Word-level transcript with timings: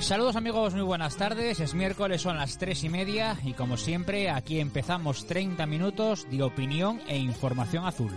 Saludos 0.00 0.36
amigos, 0.36 0.74
muy 0.74 0.82
buenas 0.82 1.16
tardes. 1.16 1.58
Es 1.60 1.74
miércoles, 1.74 2.22
son 2.22 2.36
las 2.36 2.56
tres 2.56 2.84
y 2.84 2.88
media 2.88 3.36
y 3.44 3.52
como 3.52 3.76
siempre 3.76 4.30
aquí 4.30 4.60
empezamos 4.60 5.26
30 5.26 5.66
minutos 5.66 6.26
de 6.30 6.42
opinión 6.42 7.00
e 7.08 7.18
información 7.18 7.84
azul. 7.84 8.12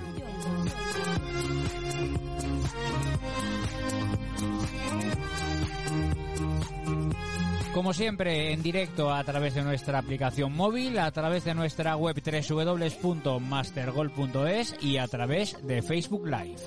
Como 7.74 7.94
siempre, 7.94 8.52
en 8.52 8.62
directo 8.62 9.14
a 9.14 9.24
través 9.24 9.56
de 9.56 9.64
nuestra 9.64 9.98
aplicación 9.98 10.54
móvil, 10.54 11.00
a 11.00 11.10
través 11.12 11.46
de 11.46 11.56
nuestra 11.56 11.96
web 11.96 12.22
www.mastergol.es 12.22 14.76
y 14.82 14.98
a 14.98 15.08
través 15.08 15.56
de 15.66 15.82
Facebook 15.82 16.28
Live. 16.28 16.58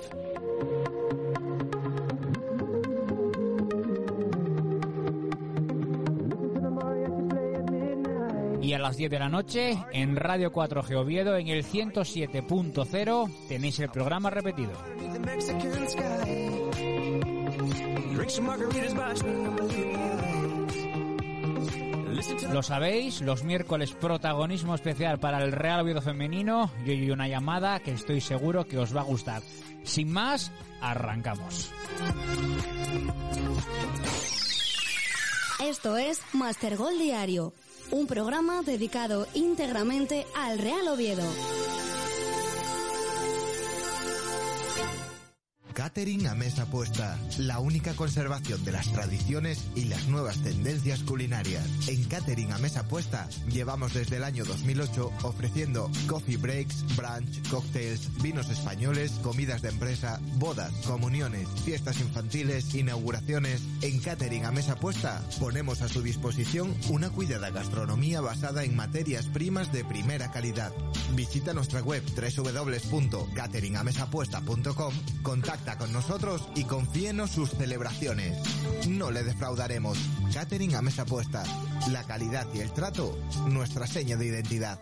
Las 8.85 8.99
10 8.99 9.13
de 9.13 9.19
la 9.19 9.31
noche, 9.31 9.79
en 9.93 10.15
Radio 10.15 10.53
4G 10.53 10.95
Oviedo, 10.97 11.39
en 11.39 11.49
el 11.49 11.65
107.0, 11.65 13.49
tenéis 13.49 13.79
el 13.81 13.89
programa 13.89 14.29
repetido. 14.29 14.73
Lo 22.53 22.63
sabéis, 22.63 23.23
los 23.23 23.43
miércoles 23.43 23.93
protagonismo 23.93 24.75
especial 24.75 25.19
para 25.19 25.43
el 25.43 25.53
Real 25.53 25.81
Oviedo 25.81 26.03
femenino 26.03 26.71
y 26.85 26.91
hoy 26.91 27.11
una 27.11 27.27
llamada 27.27 27.81
que 27.81 27.93
estoy 27.93 28.21
seguro 28.21 28.67
que 28.67 28.77
os 28.77 28.95
va 28.95 29.01
a 29.01 29.05
gustar. 29.05 29.41
Sin 29.83 30.13
más, 30.13 30.53
arrancamos. 30.83 31.73
Esto 35.63 35.97
es 35.97 36.21
Master 36.35 36.77
Gol 36.77 36.98
Diario, 36.98 37.55
un 37.91 38.07
programa 38.07 38.63
dedicado 38.63 39.27
íntegramente 39.35 40.27
al 40.35 40.59
Real 40.59 40.89
Oviedo. 40.89 41.25
Catering 45.85 46.27
a 46.29 46.35
mesa 46.35 46.65
puesta, 46.65 47.19
la 47.37 47.59
única 47.59 47.93
conservación 47.93 48.64
de 48.64 48.73
las 48.73 48.91
tradiciones 48.91 49.67
y 49.75 49.85
las 49.85 50.08
nuevas 50.08 50.39
tendencias 50.39 51.03
culinarias. 51.03 51.63
En 51.89 52.05
Catering 52.05 52.53
a 52.53 52.58
mesa 52.58 52.89
puesta 52.89 53.29
llevamos 53.53 53.92
desde 53.92 54.17
el 54.17 54.25
año 54.25 54.47
2008 54.47 55.13
ofreciendo 55.25 55.91
coffee 56.07 56.39
breaks, 56.39 56.86
brunch, 56.97 57.47
cocktails, 57.51 58.08
vinos 58.23 58.48
españoles, 58.48 59.13
comidas 59.23 59.61
de 59.61 59.69
empresa, 59.69 60.23
bodas, 60.36 60.73
comuniones, 60.86 61.47
fiestas 61.67 62.01
infantiles, 62.01 62.75
inauguraciones. 62.75 63.61
En 63.83 64.01
Catering 64.01 64.47
a 64.47 64.53
mesa 64.53 64.77
puesta 64.77 65.23
ponemos 65.39 65.83
a 65.83 65.91
su 65.91 66.01
disposición 66.01 66.75
una 66.89 67.11
cuidada 67.11 67.51
gastronomía 67.51 68.23
basada 68.23 68.64
en 68.64 68.75
materias 68.75 69.27
primas 69.27 69.70
de 69.70 69.85
primera 69.85 70.33
calidad. 70.33 70.73
Visita 71.14 71.53
nuestra 71.53 71.83
web 71.83 72.03
www.cateringamesapuesta.com, 72.17 74.95
contacta 75.23 75.73
con 75.77 75.92
nosotros 75.92 76.48
y 76.55 76.64
confíenos 76.64 77.30
sus 77.30 77.51
celebraciones. 77.51 78.39
No 78.89 79.11
le 79.11 79.23
defraudaremos. 79.24 79.98
Catering 80.33 80.74
a 80.74 80.83
mesa 80.83 81.05
puesta. 81.05 81.45
La 81.90 82.05
calidad 82.05 82.46
y 82.55 82.61
el 82.61 82.73
trato, 82.73 83.18
nuestra 83.46 83.86
seña 83.86 84.17
de 84.17 84.27
identidad. 84.27 84.80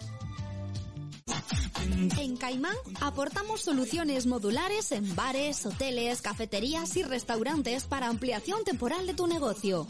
En 2.19 2.37
Caimán 2.37 2.77
aportamos 3.01 3.63
soluciones 3.63 4.27
modulares 4.27 4.93
en 4.93 5.15
bares, 5.17 5.65
hoteles, 5.67 6.23
cafeterías 6.23 6.97
y 6.97 7.03
restaurantes 7.03 7.85
para 7.85 8.09
ampliación 8.09 8.65
temporal 8.65 9.07
de 9.07 9.15
tu 9.15 9.27
negocio. 9.27 9.87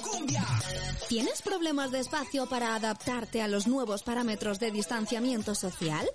¿Tienes 1.09 1.43
problemas 1.43 1.91
de 1.91 2.01
espacio 2.01 2.49
para 2.49 2.75
adaptarte 2.75 3.43
a 3.43 3.49
los 3.49 3.67
nuevos 3.67 4.03
parámetros 4.03 4.59
de 4.59 4.71
distanciamiento 4.71 5.55
social? 5.55 6.09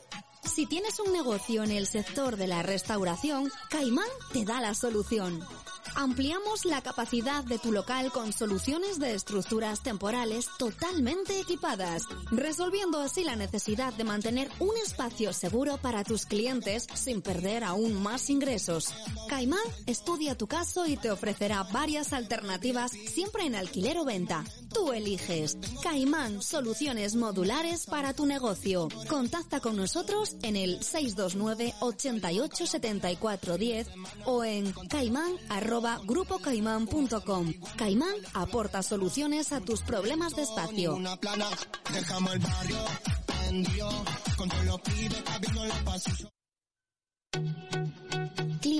Si 0.47 0.65
tienes 0.65 0.99
un 0.99 1.13
negocio 1.13 1.63
en 1.63 1.71
el 1.71 1.85
sector 1.85 2.35
de 2.35 2.47
la 2.47 2.63
restauración, 2.63 3.51
Caimán 3.69 4.07
te 4.33 4.43
da 4.43 4.59
la 4.59 4.73
solución. 4.73 5.39
Ampliamos 5.95 6.65
la 6.65 6.81
capacidad 6.81 7.43
de 7.43 7.59
tu 7.59 7.71
local 7.71 8.11
con 8.11 8.33
soluciones 8.33 8.99
de 8.99 9.13
estructuras 9.13 9.83
temporales 9.83 10.49
totalmente 10.57 11.39
equipadas, 11.39 12.03
resolviendo 12.31 12.99
así 12.99 13.23
la 13.23 13.35
necesidad 13.35 13.93
de 13.93 14.03
mantener 14.03 14.49
un 14.59 14.75
espacio 14.83 15.33
seguro 15.33 15.77
para 15.77 16.03
tus 16.03 16.25
clientes 16.25 16.87
sin 16.93 17.21
perder 17.21 17.63
aún 17.63 18.01
más 18.01 18.29
ingresos. 18.29 18.93
Caimán 19.29 19.59
estudia 19.85 20.35
tu 20.35 20.47
caso 20.47 20.87
y 20.87 20.97
te 20.97 21.11
ofrecerá 21.11 21.63
varias 21.63 22.13
alternativas 22.13 22.91
siempre 22.91 23.45
en 23.45 23.55
alquiler 23.55 23.97
o 23.97 24.05
venta. 24.05 24.43
Tú 24.77 24.93
eliges. 24.93 25.57
Caimán, 25.81 26.39
soluciones 26.39 27.15
modulares 27.15 27.87
para 27.87 28.13
tu 28.13 28.27
negocio. 28.27 28.89
Contacta 29.09 29.59
con 29.59 29.75
nosotros 29.75 30.35
en 30.43 30.55
el 30.55 30.83
629 30.83 31.73
88 31.79 32.67
74 32.67 33.57
10 33.57 33.87
o 34.25 34.43
en 34.43 34.71
caimán 34.87 35.31
arroba 35.49 35.99
grupocaimán.com. 36.05 37.53
Caimán 37.75 38.15
aporta 38.35 38.83
soluciones 38.83 39.51
a 39.51 39.61
tus 39.61 39.81
problemas 39.81 40.35
de 40.35 40.43
espacio. 40.43 40.99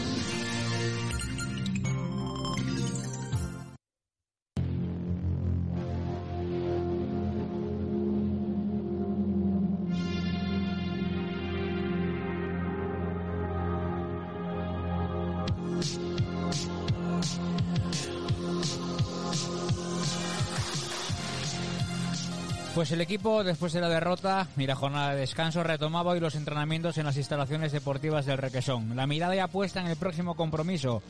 Pues 22.76 22.92
el 22.92 23.00
equipo, 23.00 23.46
después 23.46 23.72
de 23.72 23.80
la 23.80 23.88
derrota 23.88 24.50
y 24.58 24.68
la 24.68 24.76
jornada 24.76 25.14
de 25.14 25.22
descanso, 25.22 25.64
retomaba 25.64 26.12
hoy 26.12 26.20
los 26.20 26.36
entrenamientos 26.36 26.98
en 26.98 27.06
las 27.06 27.16
instalaciones 27.16 27.72
deportivas 27.72 28.26
del 28.26 28.38
Requesón. 28.38 28.98
La 28.98 29.08
mirada 29.08 29.34
ya 29.34 29.48
puesta 29.48 29.80
en 29.80 29.88
el 29.88 29.96
próximo 29.96 30.36
compromiso 30.36 31.02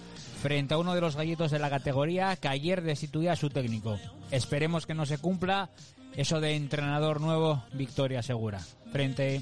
frente 0.43 0.75
a 0.75 0.77
uno 0.77 0.93
de 0.93 1.01
los 1.01 1.15
gallitos 1.15 1.49
de 1.49 1.57
la 1.57 1.71
categoría 1.71 2.35
que 2.35 2.49
ayer 2.49 2.83
destituía 2.83 3.31
a 3.31 3.35
su 3.35 3.49
técnico. 3.49 3.97
Esperemos 4.29 4.85
que 4.85 4.93
no 4.93 5.07
se 5.07 5.17
cumpla 5.17 5.71
eso 6.15 6.39
de 6.39 6.55
entrenador 6.55 7.19
nuevo, 7.19 7.63
victoria 7.73 8.21
segura. 8.21 8.59
Frente 8.91 9.41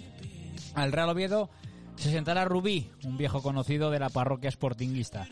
al 0.76 0.94
Real 0.94 1.10
Oviedo 1.10 1.50
se 1.98 2.10
sentará 2.10 2.46
Rubí, 2.46 2.90
un 3.04 3.18
viejo 3.18 3.44
conocido 3.44 3.92
de 3.92 4.00
la 4.00 4.10
parroquia 4.10 4.50
sportinguista. 4.50 5.28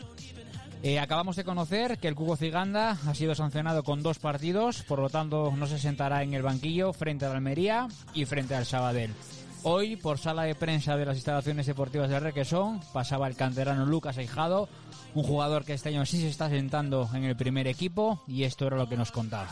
Eh, 0.84 0.98
acabamos 0.98 1.36
de 1.36 1.44
conocer 1.44 1.98
que 1.98 2.08
el 2.08 2.16
Cubo 2.16 2.36
Ciganda 2.36 2.98
ha 3.06 3.14
sido 3.14 3.36
sancionado 3.36 3.84
con 3.84 4.02
dos 4.02 4.18
partidos, 4.18 4.82
por 4.82 4.98
lo 4.98 5.10
tanto 5.10 5.52
no 5.56 5.68
se 5.68 5.78
sentará 5.78 6.24
en 6.24 6.34
el 6.34 6.42
banquillo 6.42 6.92
frente 6.92 7.24
al 7.24 7.36
Almería 7.36 7.86
y 8.14 8.24
frente 8.24 8.56
al 8.56 8.66
Sabadell. 8.66 9.14
Hoy, 9.62 9.94
por 9.94 10.18
sala 10.18 10.42
de 10.42 10.56
prensa 10.56 10.96
de 10.96 11.06
las 11.06 11.14
instalaciones 11.14 11.66
deportivas 11.66 12.10
de 12.10 12.18
Requesón, 12.18 12.80
pasaba 12.92 13.28
el 13.28 13.36
canterano 13.36 13.86
Lucas 13.86 14.18
Aijado, 14.18 14.68
un 15.14 15.22
jugador 15.22 15.64
que 15.64 15.74
este 15.74 15.90
año 15.90 16.04
sí 16.04 16.20
se 16.20 16.28
está 16.28 16.48
sentando 16.48 17.08
en 17.14 17.22
el 17.22 17.36
primer 17.36 17.68
equipo, 17.68 18.20
y 18.26 18.42
esto 18.42 18.66
era 18.66 18.76
lo 18.76 18.88
que 18.88 18.96
nos 18.96 19.12
contaba. 19.12 19.50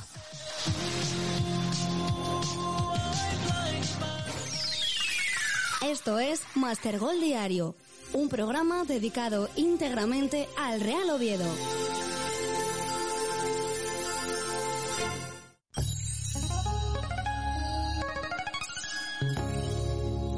Esto 5.83 6.19
es 6.19 6.43
Master 6.57 6.99
Gol 6.99 7.21
Diario, 7.21 7.77
un 8.13 8.29
programa 8.29 8.85
dedicado 8.85 9.49
íntegramente 9.57 10.49
al 10.57 10.81
Real 10.81 11.11
Oviedo. 11.11 11.45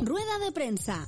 Rueda 0.03 0.39
de 0.39 0.53
prensa. 0.53 1.07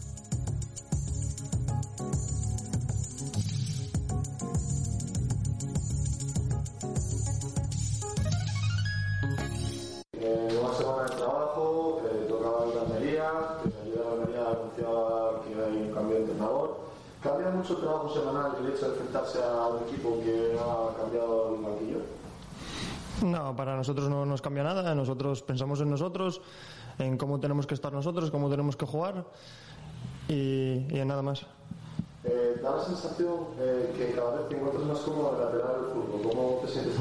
¿Cambia 17.75 17.75
mucho 17.75 17.77
el 17.77 17.81
trabajo 17.81 18.15
semanal 18.15 18.53
el 18.61 18.73
hecho 18.73 18.87
de 18.87 18.93
enfrentarse 18.93 19.39
a 19.43 19.67
un 19.69 19.83
equipo 19.89 20.21
que 20.23 20.57
ha 20.59 20.97
cambiado 20.97 21.55
el 21.55 21.63
banquillo? 21.63 21.99
No, 23.23 23.57
para 23.57 23.77
nosotros 23.77 24.09
no 24.09 24.27
nos 24.27 24.43
cambia 24.43 24.63
nada. 24.63 24.95
Nosotros 24.95 25.43
pensamos 25.43 25.81
en 25.81 25.91
nosotros, 25.91 26.41
en 26.99 27.17
cómo 27.17 27.41
tenemos 27.41 27.67
que 27.67 27.75
estar 27.75 27.93
nosotros, 27.93 28.31
cómo 28.31 28.51
tenemos 28.51 28.77
que 28.77 28.87
jugar 28.87 29.25
y, 30.29 30.87
y 30.89 30.99
en 30.99 31.09
nada 31.09 31.23
más. 31.23 31.47
Eh, 32.25 32.61
da 32.63 32.77
la 32.77 32.85
sensación 32.85 33.35
eh, 33.59 33.93
que 33.97 34.13
cada 34.13 34.37
vez 34.37 34.49
te 34.49 34.57
encuentras 34.57 34.85
más 34.85 34.99
cómodo 35.01 35.35
en 35.35 35.45
lateral 35.45 35.83
del 35.83 35.93
fútbol. 35.93 36.23
¿Cómo 36.31 36.61
te 36.65 36.69
sientes? 36.69 36.97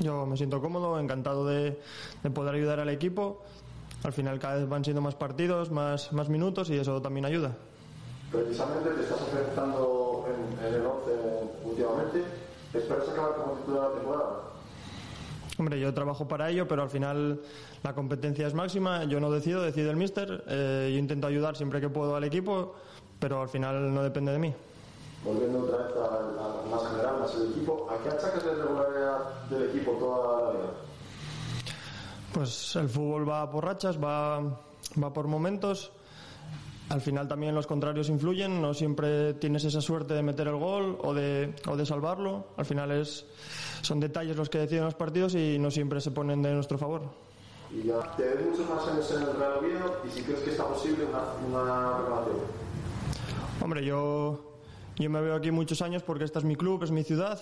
Yo 0.00 0.26
me 0.26 0.36
siento 0.36 0.60
cómodo, 0.60 0.98
encantado 1.00 1.46
de, 1.46 1.80
de 2.22 2.30
poder 2.30 2.54
ayudar 2.54 2.80
al 2.80 2.90
equipo. 2.90 3.42
Al 4.02 4.12
final 4.12 4.38
cada 4.38 4.56
vez 4.56 4.68
van 4.68 4.84
siendo 4.84 5.00
más 5.00 5.14
partidos, 5.14 5.70
más, 5.70 6.12
más 6.12 6.28
minutos 6.28 6.68
y 6.70 6.76
eso 6.76 7.00
también 7.00 7.24
ayuda. 7.24 7.56
Precisamente 8.32 8.90
te 8.90 9.02
estás 9.02 9.20
enfrentando 9.20 10.26
en, 10.28 10.66
en 10.66 10.74
el 10.74 10.86
11 10.86 11.10
últimamente. 11.64 12.24
¿Esperas 12.74 13.08
acabar 13.08 13.34
como 13.36 13.52
titular 13.54 13.90
la 13.90 13.94
temporada? 13.96 14.40
Hombre, 15.58 15.80
yo 15.80 15.94
trabajo 15.94 16.28
para 16.28 16.50
ello, 16.50 16.68
pero 16.68 16.82
al 16.82 16.90
final 16.90 17.40
la 17.82 17.94
competencia 17.94 18.46
es 18.46 18.52
máxima. 18.52 19.04
Yo 19.04 19.20
no 19.20 19.30
decido, 19.30 19.62
decide 19.62 19.88
el 19.90 19.96
míster. 19.96 20.44
Eh, 20.48 20.90
yo 20.92 20.98
intento 20.98 21.26
ayudar 21.26 21.56
siempre 21.56 21.80
que 21.80 21.88
puedo 21.88 22.14
al 22.16 22.24
equipo, 22.24 22.74
pero 23.18 23.40
al 23.40 23.48
final 23.48 23.94
no 23.94 24.02
depende 24.02 24.32
de 24.32 24.38
mí. 24.38 24.54
Volviendo 25.24 25.60
otra 25.60 25.78
vez 25.86 25.96
a, 25.96 26.04
a- 26.04 26.70
más 26.70 26.90
general, 26.90 27.20
más 27.20 27.34
el 27.36 27.50
equipo, 27.52 27.88
¿a 27.90 28.02
qué 28.02 28.08
achacas 28.10 28.44
la 28.44 28.52
irregularidad 28.52 29.18
del 29.48 29.70
equipo 29.70 29.92
toda 29.92 30.42
la 30.42 30.50
vida? 30.50 30.70
Pues 32.34 32.76
el 32.76 32.88
fútbol 32.88 33.28
va 33.28 33.50
por 33.50 33.64
rachas, 33.64 33.96
va, 34.02 34.40
va 34.40 35.12
por 35.12 35.26
momentos. 35.26 35.90
Al 36.88 37.00
final 37.00 37.26
también 37.26 37.54
los 37.54 37.66
contrarios 37.66 38.08
influyen, 38.08 38.62
no 38.62 38.72
siempre 38.72 39.34
tienes 39.34 39.64
esa 39.64 39.80
suerte 39.80 40.14
de 40.14 40.22
meter 40.22 40.46
el 40.46 40.56
gol 40.56 40.96
o 41.02 41.14
de, 41.14 41.52
o 41.66 41.76
de 41.76 41.84
salvarlo. 41.84 42.46
Al 42.56 42.64
final 42.64 42.92
es, 42.92 43.26
son 43.82 43.98
detalles 43.98 44.36
los 44.36 44.48
que 44.48 44.58
deciden 44.58 44.84
los 44.84 44.94
partidos 44.94 45.34
y 45.34 45.58
no 45.58 45.70
siempre 45.70 46.00
se 46.00 46.12
ponen 46.12 46.42
de 46.42 46.52
nuestro 46.52 46.78
favor. 46.78 47.02
Y 47.72 47.88
ya 47.88 48.00
te 48.16 48.22
ves 48.22 48.46
muchos 48.46 48.70
más 48.70 48.86
años 48.86 49.10
en 49.10 49.22
el 49.22 49.36
Real 49.36 49.52
Oviedo 49.58 50.00
y 50.06 50.10
si 50.10 50.22
crees 50.22 50.40
que 50.40 50.50
está 50.50 50.64
posible 50.64 51.04
una, 51.06 51.22
una. 51.48 52.24
Hombre, 53.60 53.84
yo, 53.84 54.60
yo 54.96 55.10
me 55.10 55.20
veo 55.20 55.34
aquí 55.34 55.50
muchos 55.50 55.82
años 55.82 56.04
porque 56.04 56.22
este 56.22 56.38
es 56.38 56.44
mi 56.44 56.54
club, 56.54 56.84
es 56.84 56.92
mi 56.92 57.02
ciudad, 57.02 57.40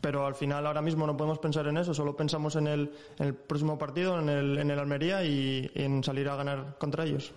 pero 0.00 0.26
al 0.26 0.36
final 0.36 0.64
ahora 0.64 0.80
mismo 0.80 1.08
no 1.08 1.16
podemos 1.16 1.40
pensar 1.40 1.66
en 1.66 1.76
eso, 1.76 1.92
solo 1.92 2.14
pensamos 2.14 2.54
en 2.54 2.68
el, 2.68 2.92
en 3.18 3.26
el 3.26 3.34
próximo 3.34 3.76
partido, 3.76 4.20
en 4.20 4.28
el, 4.28 4.58
en 4.58 4.70
el 4.70 4.78
Almería 4.78 5.24
y 5.24 5.68
en 5.74 6.04
salir 6.04 6.28
a 6.28 6.36
ganar 6.36 6.76
contra 6.78 7.04
ellos. 7.04 7.32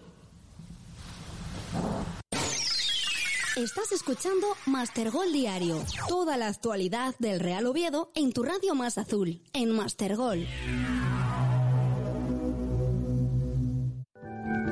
Estás 3.60 3.92
escuchando 3.92 4.48
Master 4.68 5.12
Gol 5.12 5.34
Diario. 5.34 5.84
Toda 6.08 6.38
la 6.38 6.48
actualidad 6.48 7.14
del 7.20 7.42
Real 7.42 7.66
Oviedo 7.66 8.10
en 8.16 8.32
tu 8.32 8.42
radio 8.42 8.74
más 8.74 8.98
azul, 8.98 9.42
en 9.52 9.76
Master 9.76 10.16
Gol. 10.16 10.48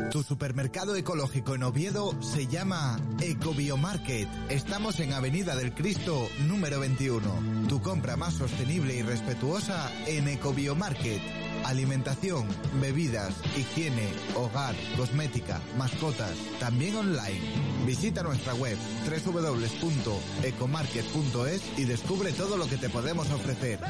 Tu 0.10 0.24
supermercado 0.24 0.96
ecológico 0.96 1.54
en 1.54 1.64
Oviedo 1.64 2.16
se 2.22 2.48
llama 2.48 2.98
Ecobiomarket. 3.20 4.30
Estamos 4.48 5.02
en 5.02 5.12
Avenida 5.12 5.58
del 5.58 5.74
Cristo, 5.74 6.30
número 6.48 6.80
21. 6.80 7.68
Tu 7.68 7.82
compra 7.82 8.16
más 8.16 8.36
sostenible 8.36 8.96
y 8.96 9.02
respetuosa 9.02 9.92
en 10.06 10.30
Ecobiomarket. 10.30 11.47
Alimentación, 11.68 12.48
bebidas, 12.80 13.36
higiene, 13.58 14.08
hogar, 14.36 14.74
cosmética, 14.96 15.60
mascotas, 15.78 16.32
también 16.62 16.96
online. 16.96 17.42
Visita 17.86 18.24
nuestra 18.24 18.54
web 18.54 18.78
www.ecomarket.es 19.06 21.62
y 21.78 21.84
descubre 21.84 22.32
todo 22.32 22.56
lo 22.56 22.68
que 22.68 22.78
te 22.78 22.88
podemos 22.88 23.30
ofrecer. 23.32 23.82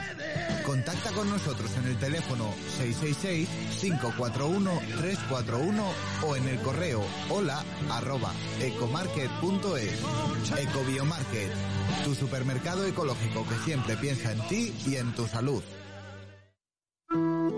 Contacta 0.65 1.11
con 1.11 1.29
nosotros 1.29 1.69
en 1.77 1.85
el 1.85 1.99
teléfono 1.99 2.51
666-541-341 3.79 5.83
o 6.25 6.35
en 6.35 6.47
el 6.47 6.57
correo 6.61 7.05
hola 7.29 7.63
arroba 7.91 8.33
ecomarket.es. 8.59 10.01
Ecobiomarket, 10.57 11.51
tu 12.03 12.15
supermercado 12.15 12.87
ecológico 12.87 13.45
que 13.47 13.55
siempre 13.65 13.95
piensa 13.97 14.31
en 14.31 14.41
ti 14.47 14.73
y 14.87 14.95
en 14.95 15.13
tu 15.13 15.27
salud. 15.27 15.61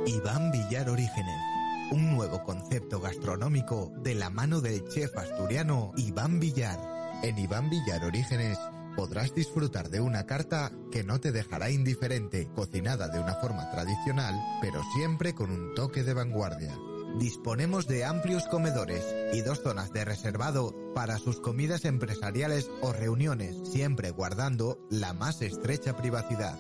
Iván 0.10 0.52
Villar 0.52 0.90
Orígenes. 0.90 1.40
Un 1.92 2.16
nuevo 2.16 2.44
concepto 2.44 3.00
gastronómico 3.00 3.94
de 3.98 4.16
la 4.16 4.32
mano 4.32 4.60
del 4.60 4.84
chef 4.90 5.16
asturiano 5.16 5.92
Iván 5.98 6.40
Villar. 6.40 6.80
En 7.22 7.38
Iván 7.38 7.70
Villar 7.70 8.04
Orígenes 8.04 8.58
podrás 8.96 9.36
disfrutar 9.36 9.92
de 9.92 10.02
una 10.02 10.26
carta 10.26 10.72
que 10.92 11.04
no 11.04 11.20
te 11.20 11.32
dejará 11.32 11.70
indiferente, 11.70 12.50
cocinada 12.56 13.10
de 13.10 13.20
una 13.20 13.36
forma 13.36 13.70
tradicional, 13.70 14.34
pero 14.62 14.82
siempre 14.96 15.36
con 15.36 15.52
un 15.52 15.76
toque 15.76 16.04
de 16.04 16.16
vanguardia. 16.16 16.76
Disponemos 17.20 17.88
de 17.88 18.04
amplios 18.04 18.48
comedores 18.48 19.06
y 19.32 19.42
dos 19.42 19.62
zonas 19.62 19.94
de 19.94 20.06
reservado 20.06 20.76
para 20.96 21.20
sus 21.20 21.40
comidas 21.40 21.86
empresariales 21.86 22.72
o 22.82 22.94
reuniones, 22.94 23.56
siempre 23.72 24.10
guardando 24.10 24.80
la 24.90 25.14
más 25.14 25.44
estrecha 25.44 25.96
privacidad. 25.96 26.58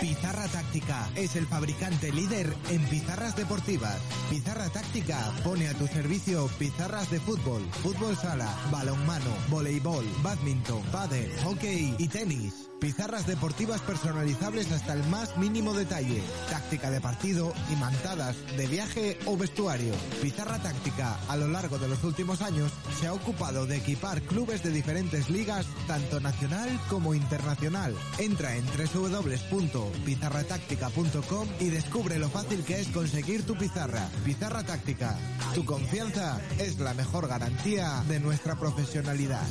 Pizarra 0.00 0.46
Táctica 0.46 1.08
es 1.16 1.34
el 1.34 1.46
fabricante 1.46 2.12
líder 2.12 2.54
en 2.70 2.84
pizarras 2.84 3.34
deportivas. 3.34 4.00
Pizarra 4.30 4.68
Táctica 4.68 5.32
pone 5.42 5.68
a 5.68 5.74
tu 5.74 5.86
servicio 5.86 6.48
pizarras 6.58 7.10
de 7.10 7.18
fútbol, 7.18 7.62
fútbol 7.82 8.16
sala, 8.16 8.48
balonmano, 8.70 9.30
voleibol, 9.48 10.04
badminton, 10.22 10.82
pádel, 10.92 11.30
hockey 11.42 11.94
y 11.98 12.08
tenis. 12.08 12.70
Pizarras 12.80 13.26
deportivas 13.26 13.80
personalizables 13.80 14.70
hasta 14.70 14.92
el 14.92 15.02
más 15.08 15.36
mínimo 15.38 15.72
detalle. 15.72 16.22
Táctica 16.50 16.90
de 16.90 17.00
partido 17.00 17.54
y 17.72 17.76
mantadas 17.76 18.36
de 18.56 18.66
viaje 18.66 19.18
o 19.24 19.36
vestuario. 19.36 19.94
Pizarra 20.20 20.58
Táctica 20.58 21.18
a 21.28 21.36
lo 21.36 21.48
largo 21.48 21.78
de 21.78 21.88
los 21.88 22.04
últimos 22.04 22.42
años 22.42 22.70
se 23.00 23.06
ha 23.06 23.14
ocupado 23.14 23.66
de 23.66 23.78
equipar 23.78 24.20
clubes 24.22 24.62
de 24.62 24.70
diferentes 24.70 25.30
ligas, 25.30 25.66
tanto 25.86 26.20
nacional 26.20 26.68
como 26.90 27.14
internacional. 27.14 27.94
Entra 28.18 28.54
en 28.56 28.66
www.pizarratáctica.com 28.76 31.48
y 31.60 31.70
descubre 31.70 32.18
lo 32.18 32.28
fácil 32.28 32.62
que 32.64 32.80
es 32.80 32.88
conseguir 32.88 33.44
tu 33.44 33.56
pizarra. 33.56 34.10
Pizarra 34.24 34.62
Táctica. 34.62 35.16
Tu 35.54 35.64
confianza 35.64 36.38
es 36.58 36.78
la 36.78 36.92
mejor 36.94 37.28
garantía 37.28 38.02
de 38.08 38.20
nuestra 38.20 38.54
profesionalidad. 38.56 39.46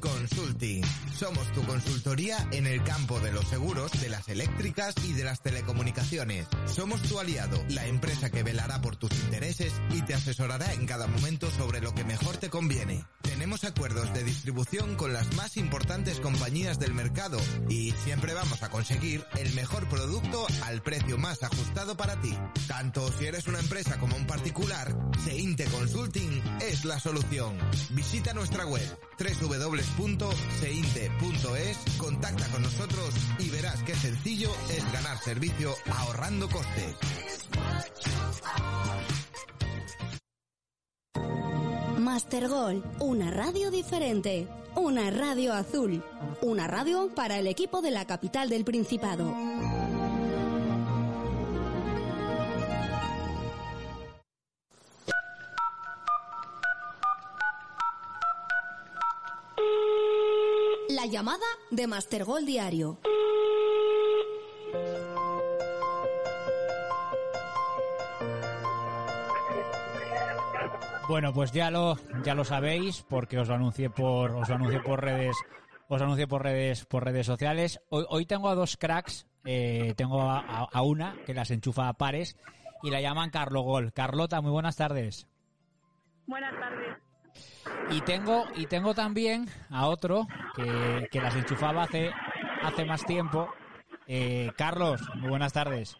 Consulting. 0.00 0.82
Somos 1.14 1.50
tu 1.52 1.62
consultoría 1.64 2.36
en 2.52 2.66
el 2.66 2.82
campo 2.82 3.20
de 3.20 3.32
los 3.32 3.46
seguros, 3.48 3.90
de 4.00 4.08
las 4.08 4.28
eléctricas 4.28 4.94
y 5.04 5.12
de 5.12 5.24
las 5.24 5.40
telecomunicaciones. 5.40 6.46
Somos 6.66 7.02
tu 7.02 7.18
aliado, 7.18 7.62
la 7.68 7.86
empresa 7.86 8.30
que 8.30 8.42
velará 8.42 8.80
por 8.80 8.96
tus 8.96 9.12
intereses 9.12 9.72
y 9.90 10.02
te 10.02 10.14
asesorará 10.14 10.72
en 10.72 10.86
cada 10.86 11.06
momento 11.06 11.50
sobre 11.50 11.80
lo 11.80 11.94
que 11.94 12.04
mejor 12.04 12.36
te 12.36 12.50
conviene. 12.50 13.04
Tenemos 13.22 13.64
acuerdos 13.64 14.12
de 14.14 14.24
distribución 14.24 14.94
con 14.96 15.12
las 15.12 15.34
más 15.34 15.56
importantes 15.56 16.20
compañías 16.20 16.78
del 16.78 16.94
mercado 16.94 17.38
y 17.68 17.92
siempre 18.04 18.34
vamos 18.34 18.62
a 18.62 18.70
conseguir 18.70 19.24
el 19.36 19.52
mejor 19.54 19.88
producto 19.88 20.46
al 20.64 20.82
precio 20.82 21.18
más 21.18 21.42
ajustado 21.42 21.96
para 21.96 22.20
ti. 22.20 22.36
Tanto 22.66 23.10
si 23.12 23.26
eres 23.26 23.46
una 23.46 23.58
empresa 23.58 23.98
como 23.98 24.16
un 24.16 24.26
particular, 24.26 24.96
Seinte 25.24 25.64
Consulting 25.64 26.42
es 26.60 26.84
la 26.84 27.00
solución. 27.00 27.58
Visita 27.90 28.32
nuestra 28.32 28.66
web 28.66 28.98
www.seinte.es, 29.98 31.78
contacta 31.98 32.46
con 32.48 32.62
nosotros 32.62 33.14
y 33.38 33.50
verás 33.50 33.82
qué 33.82 33.94
sencillo 33.94 34.50
es 34.70 34.92
ganar 34.92 35.18
servicio 35.18 35.74
ahorrando 35.90 36.48
costes. 36.48 36.96
Mastergol, 41.98 42.84
una 43.00 43.30
radio 43.30 43.70
diferente, 43.70 44.46
una 44.74 45.10
radio 45.10 45.52
azul, 45.54 46.02
una 46.40 46.66
radio 46.66 47.10
para 47.14 47.38
el 47.38 47.46
equipo 47.46 47.82
de 47.82 47.90
la 47.90 48.06
capital 48.06 48.48
del 48.48 48.64
Principado. 48.64 49.34
Llamada 61.16 61.46
de 61.70 61.86
Mastergol 61.86 62.44
Diario. 62.44 62.98
Bueno, 71.08 71.32
pues 71.32 71.52
ya 71.52 71.70
lo 71.70 71.96
ya 72.24 72.34
lo 72.34 72.44
sabéis 72.44 73.04
porque 73.08 73.38
os 73.38 73.48
lo 73.48 73.54
anuncié 73.54 73.90
por 73.90 74.32
os 74.32 74.48
lo 74.48 74.54
anuncié 74.56 74.80
por 74.80 75.02
redes 75.02 75.36
os 75.88 75.98
lo 76.00 76.04
anuncié 76.04 76.26
por 76.26 76.42
redes 76.42 76.84
por 76.86 77.04
redes 77.04 77.26
sociales. 77.26 77.80
Hoy, 77.90 78.04
hoy 78.08 78.26
tengo 78.26 78.48
a 78.48 78.56
dos 78.56 78.76
cracks, 78.76 79.26
eh, 79.44 79.94
tengo 79.96 80.22
a, 80.22 80.40
a- 80.40 80.68
a 80.72 80.82
una 80.82 81.14
que 81.24 81.32
las 81.34 81.50
enchufa 81.52 81.88
a 81.88 81.92
pares 81.92 82.36
y 82.82 82.90
la 82.90 83.00
llaman 83.00 83.30
Carlo 83.30 83.62
Gol. 83.62 83.92
Carlota, 83.92 84.40
muy 84.40 84.50
buenas 84.50 84.76
tardes. 84.76 85.28
Buenas 86.26 86.52
tardes. 86.58 86.96
Y 87.90 88.00
tengo 88.02 88.46
y 88.56 88.66
tengo 88.66 88.94
también 88.94 89.48
a 89.70 89.86
otro 89.86 90.26
que, 90.56 91.08
que 91.10 91.20
las 91.20 91.34
enchufaba 91.36 91.84
hace 91.84 92.10
hace 92.64 92.84
más 92.84 93.04
tiempo. 93.04 93.48
Eh, 94.08 94.50
Carlos, 94.56 95.00
muy 95.14 95.30
buenas 95.30 95.52
tardes. 95.52 95.96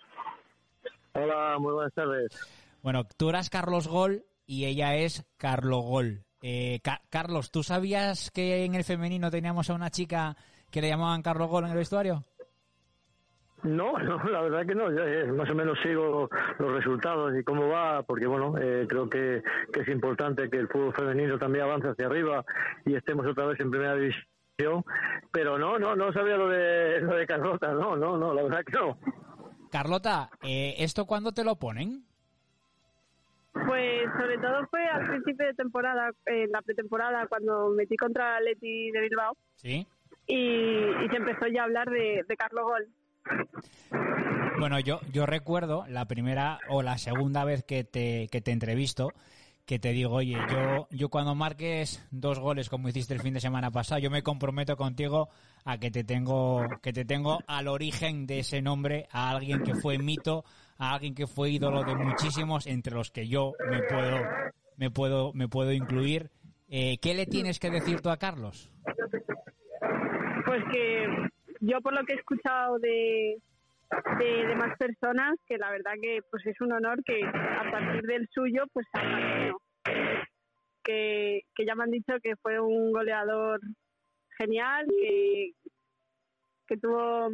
Hola, 1.14 1.58
muy 1.58 1.72
buenas 1.72 1.92
tardes. 1.94 2.30
Bueno, 2.82 3.04
tú 3.16 3.30
eras 3.30 3.50
Carlos 3.50 3.88
Gol 3.88 4.24
y 4.46 4.66
ella 4.66 4.94
es 4.96 5.24
Carlo 5.38 5.78
Gol. 5.80 6.24
Eh, 6.42 6.80
Ca- 6.82 7.00
Carlos, 7.08 7.50
¿tú 7.50 7.62
sabías 7.62 8.30
que 8.30 8.64
en 8.64 8.74
el 8.74 8.84
femenino 8.84 9.30
teníamos 9.30 9.70
a 9.70 9.74
una 9.74 9.90
chica 9.90 10.36
que 10.70 10.80
le 10.80 10.88
llamaban 10.88 11.22
Carlo 11.22 11.46
Gol 11.48 11.64
en 11.64 11.70
el 11.70 11.76
vestuario? 11.78 12.24
No, 13.66 13.92
no, 13.98 14.22
la 14.24 14.42
verdad 14.42 14.66
que 14.66 14.74
no. 14.74 14.90
Yo, 14.90 15.04
eh, 15.04 15.26
más 15.32 15.50
o 15.50 15.54
menos 15.54 15.78
sigo 15.82 16.28
los 16.58 16.72
resultados 16.72 17.36
y 17.36 17.42
cómo 17.42 17.68
va, 17.68 18.02
porque 18.02 18.26
bueno, 18.26 18.54
eh, 18.58 18.86
creo 18.88 19.08
que, 19.10 19.42
que 19.72 19.80
es 19.80 19.88
importante 19.88 20.48
que 20.48 20.58
el 20.58 20.68
fútbol 20.68 20.94
femenino 20.94 21.38
también 21.38 21.64
avance 21.64 21.88
hacia 21.88 22.06
arriba 22.06 22.44
y 22.84 22.94
estemos 22.94 23.26
otra 23.26 23.46
vez 23.46 23.58
en 23.60 23.70
primera 23.70 23.94
división. 23.96 24.84
Pero 25.32 25.58
no, 25.58 25.78
no, 25.78 25.94
no 25.96 26.12
sabía 26.12 26.36
lo 26.36 26.48
de 26.48 27.00
lo 27.00 27.14
de 27.16 27.26
Carlota, 27.26 27.72
no, 27.72 27.96
no, 27.96 28.16
no, 28.16 28.32
la 28.32 28.42
verdad 28.42 28.64
que 28.64 28.72
no. 28.72 28.98
Carlota, 29.70 30.30
eh, 30.42 30.74
¿esto 30.78 31.04
cuándo 31.04 31.32
te 31.32 31.44
lo 31.44 31.56
ponen? 31.56 32.04
Pues 33.52 34.04
sobre 34.18 34.38
todo 34.38 34.66
fue 34.70 34.86
al 34.86 35.06
principio 35.08 35.46
de 35.46 35.54
temporada, 35.54 36.10
en 36.26 36.50
la 36.52 36.62
pretemporada, 36.62 37.26
cuando 37.26 37.70
metí 37.70 37.96
contra 37.96 38.38
Leti 38.40 38.90
de 38.92 39.00
Bilbao 39.00 39.34
Sí. 39.56 39.86
y, 40.26 40.36
y 40.36 41.08
se 41.10 41.16
empezó 41.16 41.46
ya 41.48 41.62
a 41.62 41.64
hablar 41.64 41.88
de, 41.90 42.22
de 42.28 42.36
Carlo 42.36 42.64
Gol. 42.64 42.86
Bueno, 44.58 44.80
yo, 44.80 45.00
yo 45.12 45.26
recuerdo 45.26 45.84
la 45.88 46.06
primera 46.06 46.60
o 46.70 46.82
la 46.82 46.98
segunda 46.98 47.44
vez 47.44 47.62
que 47.62 47.84
te, 47.84 48.28
que 48.28 48.40
te 48.40 48.52
entrevisto, 48.52 49.12
que 49.66 49.78
te 49.78 49.92
digo, 49.92 50.14
oye, 50.14 50.38
yo, 50.50 50.86
yo 50.90 51.08
cuando 51.08 51.34
marques 51.34 52.02
dos 52.10 52.38
goles 52.38 52.70
como 52.70 52.88
hiciste 52.88 53.14
el 53.14 53.20
fin 53.20 53.34
de 53.34 53.40
semana 53.40 53.70
pasado, 53.70 54.00
yo 54.00 54.10
me 54.10 54.22
comprometo 54.22 54.76
contigo 54.76 55.28
a 55.64 55.78
que 55.78 55.90
te 55.90 56.04
tengo, 56.04 56.64
que 56.82 56.92
te 56.92 57.04
tengo 57.04 57.40
al 57.46 57.68
origen 57.68 58.26
de 58.26 58.38
ese 58.38 58.62
nombre, 58.62 59.08
a 59.10 59.30
alguien 59.30 59.62
que 59.62 59.74
fue 59.74 59.98
mito, 59.98 60.44
a 60.78 60.94
alguien 60.94 61.14
que 61.14 61.26
fue 61.26 61.50
ídolo 61.50 61.82
de 61.84 61.96
muchísimos, 61.96 62.66
entre 62.66 62.94
los 62.94 63.10
que 63.10 63.28
yo 63.28 63.52
me 63.68 63.82
puedo, 63.82 64.20
me 64.76 64.90
puedo, 64.90 65.32
me 65.34 65.48
puedo 65.48 65.72
incluir. 65.72 66.30
Eh, 66.68 66.98
¿Qué 66.98 67.14
le 67.14 67.26
tienes 67.26 67.58
que 67.58 67.70
decir 67.70 68.00
tú 68.00 68.10
a 68.10 68.16
Carlos? 68.16 68.70
Pues 70.44 70.62
que 70.72 71.06
yo 71.60 71.80
por 71.80 71.92
lo 71.94 72.04
que 72.04 72.14
he 72.14 72.16
escuchado 72.16 72.78
de, 72.78 73.36
de, 74.18 74.46
de 74.46 74.54
más 74.56 74.76
personas, 74.78 75.36
que 75.46 75.58
la 75.58 75.70
verdad 75.70 75.92
que 76.00 76.20
pues 76.30 76.44
es 76.46 76.60
un 76.60 76.72
honor 76.72 77.02
que 77.04 77.24
a 77.24 77.70
partir 77.70 78.02
del 78.02 78.28
suyo 78.32 78.64
pues 78.72 78.86
uno. 78.94 79.58
Que, 80.82 81.40
que 81.54 81.66
ya 81.66 81.74
me 81.74 81.82
han 81.84 81.90
dicho 81.90 82.12
que 82.22 82.36
fue 82.36 82.60
un 82.60 82.92
goleador 82.92 83.60
genial, 84.38 84.86
que, 84.88 85.50
que 86.68 86.76
tuvo 86.76 87.30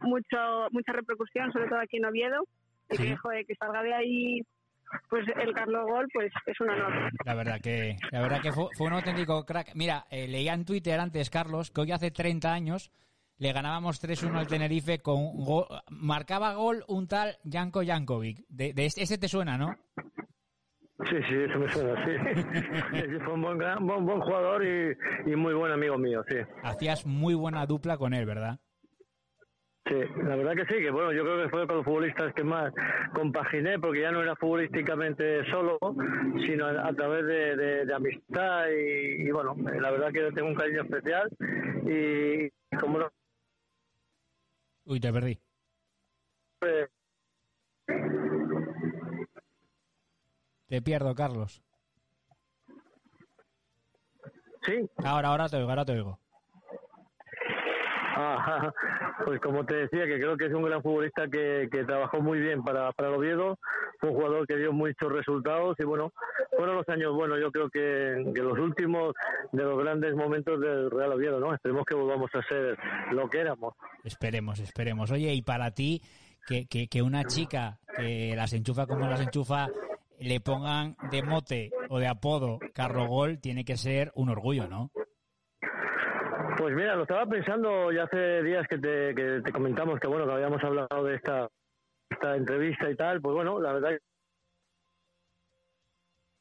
mucho 0.00 0.68
mucha 0.70 0.92
repercusión, 0.92 1.50
sobre 1.52 1.68
todo 1.68 1.78
aquí 1.78 1.96
en 1.96 2.04
Oviedo, 2.04 2.44
y 2.90 2.96
Sí. 2.96 3.04
que, 3.04 3.16
joder, 3.16 3.46
que 3.46 3.54
salga 3.54 3.82
de 3.82 3.94
ahí 3.94 4.40
pues 5.08 5.24
el 5.40 5.54
Carlos 5.54 5.86
Gol, 5.86 6.06
pues 6.12 6.30
es 6.46 6.60
un 6.60 6.68
honor. 6.70 7.10
La 7.24 7.34
verdad 7.34 7.58
que, 7.60 7.96
la 8.12 8.20
verdad 8.20 8.42
que 8.42 8.52
fue, 8.52 8.66
fue 8.76 8.86
un 8.86 8.92
auténtico 8.92 9.44
crack. 9.46 9.74
Mira, 9.74 10.04
eh, 10.10 10.28
leía 10.28 10.52
en 10.52 10.66
Twitter 10.66 11.00
antes, 11.00 11.30
Carlos, 11.30 11.70
que 11.70 11.80
hoy 11.80 11.90
hace 11.92 12.10
30 12.10 12.52
años 12.52 12.92
le 13.38 13.52
ganábamos 13.52 14.00
3-1 14.02 14.36
al 14.38 14.46
Tenerife 14.46 15.00
con 15.00 15.34
gol- 15.44 15.66
marcaba 15.90 16.54
gol 16.54 16.84
un 16.88 17.08
tal 17.08 17.36
Janko 17.50 17.82
Jankovic. 17.84 18.44
De, 18.48 18.72
de 18.72 18.86
este, 18.86 19.02
ese 19.02 19.18
te 19.18 19.28
suena, 19.28 19.58
¿no? 19.58 19.74
Sí, 21.10 21.16
sí, 21.28 21.34
eso 21.48 21.58
me 21.58 21.68
suena, 21.72 22.04
sí. 22.06 23.18
Fue 23.24 23.34
un 23.34 23.42
buen, 23.42 23.58
gran- 23.58 23.84
buen, 23.86 24.06
buen 24.06 24.20
jugador 24.20 24.64
y, 24.64 25.30
y 25.32 25.36
muy 25.36 25.52
buen 25.54 25.72
amigo 25.72 25.98
mío, 25.98 26.22
sí. 26.28 26.36
Hacías 26.62 27.04
muy 27.06 27.34
buena 27.34 27.66
dupla 27.66 27.96
con 27.98 28.14
él, 28.14 28.24
¿verdad? 28.26 28.58
Sí, 29.86 29.96
la 30.22 30.34
verdad 30.36 30.54
que 30.54 30.64
sí, 30.64 30.80
que 30.80 30.90
bueno, 30.90 31.12
yo 31.12 31.24
creo 31.24 31.42
que 31.42 31.50
fue 31.50 31.66
con 31.66 31.76
los 31.76 31.84
futbolistas 31.84 32.32
que 32.32 32.42
más 32.42 32.72
compaginé, 33.14 33.78
porque 33.78 34.00
ya 34.00 34.12
no 34.12 34.22
era 34.22 34.34
futbolísticamente 34.36 35.44
solo, 35.50 35.78
sino 36.46 36.64
a, 36.66 36.88
a 36.88 36.92
través 36.94 37.26
de, 37.26 37.54
de- 37.56 37.84
de 37.84 37.94
amistad 37.94 38.64
y, 38.70 39.28
y, 39.28 39.30
bueno, 39.30 39.54
la 39.58 39.90
verdad 39.90 40.10
que 40.10 40.32
tengo 40.32 40.48
un 40.48 40.54
cariño 40.54 40.84
especial 40.84 41.28
y 41.86 42.48
como 42.78 42.98
no, 42.98 43.10
Uy, 44.86 45.00
te 45.00 45.12
perdí. 45.12 45.38
Eh, 46.62 46.86
Te 50.68 50.82
pierdo, 50.82 51.14
Carlos. 51.14 51.62
sí, 54.62 54.88
Ahora, 55.04 55.28
ahora 55.28 55.48
te 55.48 55.56
oigo, 55.56 55.68
ahora 55.68 55.84
te 55.84 55.92
oigo. 55.92 56.18
Ajá. 58.16 58.72
Pues 59.24 59.40
como 59.40 59.64
te 59.66 59.74
decía, 59.74 60.06
que 60.06 60.18
creo 60.18 60.36
que 60.36 60.46
es 60.46 60.52
un 60.52 60.62
gran 60.62 60.82
futbolista 60.82 61.28
que, 61.28 61.68
que 61.70 61.84
trabajó 61.84 62.20
muy 62.20 62.38
bien 62.40 62.62
para, 62.62 62.92
para 62.92 63.08
el 63.08 63.14
Oviedo, 63.16 63.58
un 64.02 64.10
jugador 64.14 64.46
que 64.46 64.56
dio 64.56 64.72
muchos 64.72 65.12
resultados 65.12 65.76
y 65.80 65.84
bueno, 65.84 66.12
fueron 66.56 66.76
los 66.76 66.88
años 66.88 67.12
buenos, 67.14 67.40
yo 67.40 67.50
creo 67.50 67.68
que, 67.70 68.32
que 68.34 68.42
los 68.42 68.58
últimos 68.58 69.14
de 69.52 69.62
los 69.64 69.78
grandes 69.78 70.14
momentos 70.14 70.60
del 70.60 70.90
Real 70.90 71.12
Oviedo, 71.12 71.40
¿no? 71.40 71.54
Esperemos 71.54 71.84
que 71.86 71.94
volvamos 72.24 72.34
a 72.34 72.48
ser 72.48 72.78
lo 73.12 73.28
que 73.28 73.40
éramos. 73.40 73.74
Esperemos, 74.02 74.60
esperemos. 74.60 75.10
Oye, 75.10 75.32
y 75.32 75.42
para 75.42 75.72
ti, 75.72 76.00
que, 76.46 76.66
que, 76.66 76.88
que 76.88 77.02
una 77.02 77.24
chica 77.24 77.78
que 77.96 78.34
las 78.36 78.52
enchufa 78.52 78.86
como 78.86 79.06
las 79.08 79.20
enchufa 79.20 79.68
le 80.18 80.40
pongan 80.40 80.96
de 81.10 81.22
mote 81.22 81.70
o 81.88 81.98
de 81.98 82.06
apodo 82.06 82.58
Carlo 82.72 83.06
Gol, 83.06 83.40
tiene 83.40 83.64
que 83.64 83.76
ser 83.76 84.12
un 84.14 84.30
orgullo, 84.30 84.68
¿no? 84.68 84.90
Pues 86.56 86.74
mira, 86.74 86.94
lo 86.94 87.02
estaba 87.02 87.26
pensando 87.26 87.90
ya 87.90 88.04
hace 88.04 88.42
días 88.42 88.66
que 88.68 88.78
te, 88.78 89.14
que 89.14 89.40
te 89.44 89.52
comentamos 89.52 89.98
que 89.98 90.06
bueno, 90.06 90.24
que 90.26 90.32
habíamos 90.32 90.62
hablado 90.62 91.04
de 91.04 91.16
esta, 91.16 91.48
esta 92.08 92.36
entrevista 92.36 92.88
y 92.88 92.96
tal, 92.96 93.20
pues 93.20 93.34
bueno, 93.34 93.58
la 93.60 93.72
verdad 93.72 93.90
que 93.90 93.98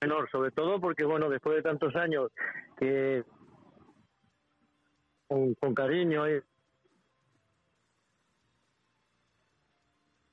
menor, 0.04 0.30
sobre 0.30 0.52
todo 0.52 0.80
porque 0.80 1.04
bueno, 1.04 1.30
después 1.30 1.56
de 1.56 1.64
tantos 1.64 1.96
años 1.96 2.30
que 2.78 3.24
con, 5.34 5.54
con 5.56 5.74
cariño 5.74 6.30
y 6.30 6.42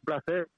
placer 0.05 0.49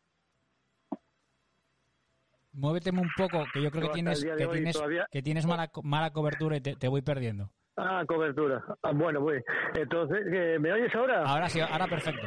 Muéveteme 2.55 3.01
un 3.01 3.09
poco, 3.17 3.45
que 3.55 3.63
yo 3.63 3.71
creo 3.71 3.85
que 3.89 3.95
tienes, 3.95 4.23
que 4.23 4.47
tienes, 4.47 4.75
todavía- 4.77 5.07
que 5.11 5.23
tienes 5.23 5.47
mala, 5.47 5.71
mala 5.85 6.11
cobertura 6.13 6.57
y 6.59 6.61
te, 6.61 6.77
te 6.77 6.87
voy 6.87 7.01
perdiendo. 7.01 7.49
Ah, 7.79 8.05
cobertura. 8.07 8.63
Ah, 8.83 8.93
bueno, 8.93 9.21
pues 9.23 9.43
entonces, 9.75 10.19
¿que 10.31 10.59
¿me 10.59 10.71
oyes 10.71 10.95
ahora? 10.95 11.25
Ahora 11.25 11.49
sí, 11.49 11.61
ahora 11.61 11.87
perfecto. 11.87 12.27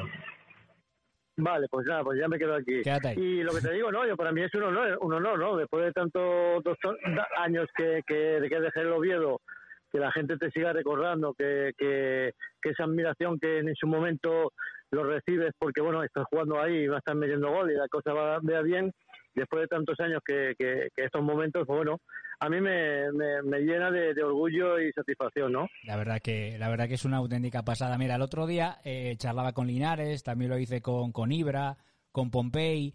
Vale, 1.38 1.68
pues 1.70 1.86
nada, 1.86 2.04
pues 2.04 2.20
ya 2.20 2.28
me 2.28 2.40
quedo 2.40 2.56
aquí. 2.56 2.82
Quédate 2.82 3.10
ahí. 3.10 3.18
Y 3.20 3.44
lo 3.44 3.54
que 3.54 3.62
te 3.62 3.72
digo, 3.74 3.92
no, 3.92 4.08
yo 4.08 4.18
para 4.18 4.32
mí 4.32 4.42
es 4.42 4.52
un 4.56 4.64
honor, 4.64 4.98
un 5.02 5.14
honor 5.14 5.38
¿no? 5.38 5.58
Después 5.58 5.86
de 5.86 5.92
tantos 5.92 6.64
dos 6.64 6.78
años 7.38 7.68
que, 7.78 8.02
que, 8.08 8.40
que 8.50 8.60
dejé 8.60 8.80
el 8.80 8.94
Oviedo, 8.94 9.42
que 9.96 10.02
la 10.02 10.12
gente 10.12 10.36
te 10.38 10.52
siga 10.52 10.74
recordando, 10.74 11.34
que, 11.34 11.72
que, 11.78 12.32
que 12.62 12.70
esa 12.70 12.84
admiración 12.84 13.40
que 13.40 13.60
en 13.60 13.74
su 13.76 13.88
momento 13.88 14.52
lo 14.92 15.06
recibes 15.06 15.52
porque, 15.58 15.80
bueno, 15.80 16.04
estás 16.04 16.26
jugando 16.30 16.60
ahí 16.60 16.80
y 16.80 16.88
vas 16.88 16.98
a 16.98 17.00
estar 17.00 17.16
metiendo 17.16 17.50
gol 17.50 17.72
y 17.72 17.76
la 17.76 17.88
cosa 17.88 18.12
va 18.12 18.40
vea 18.42 18.62
bien, 18.62 18.92
después 19.34 19.62
de 19.62 19.68
tantos 19.68 19.98
años 20.02 20.20
que, 20.26 20.54
que, 20.60 20.90
estos 20.98 21.24
momentos, 21.24 21.64
pues 21.66 21.78
bueno, 21.78 22.00
a 22.42 22.50
mí 22.50 22.60
me, 22.60 23.10
me, 23.44 23.60
llena 23.62 23.90
de, 23.90 24.14
de 24.14 24.22
orgullo 24.22 24.82
y 24.82 24.92
satisfacción, 24.92 25.54
¿no? 25.54 25.70
La 25.86 25.96
verdad 25.96 26.20
que 26.22 26.58
la 26.60 26.68
verdad 26.68 26.90
que 26.90 26.96
es 26.96 27.06
una 27.06 27.18
auténtica 27.18 27.64
pasada. 27.64 27.98
Mira, 27.98 28.16
el 28.16 28.22
otro 28.22 28.48
día 28.48 28.80
eh, 28.84 29.16
charlaba 29.18 29.54
con 29.54 29.68
Linares, 29.68 30.24
también 30.24 30.52
lo 30.52 30.58
hice 30.58 30.82
con, 30.82 31.14
con 31.14 31.32
Ibra, 31.32 31.78
con 32.16 32.32
Pompey. 32.32 32.94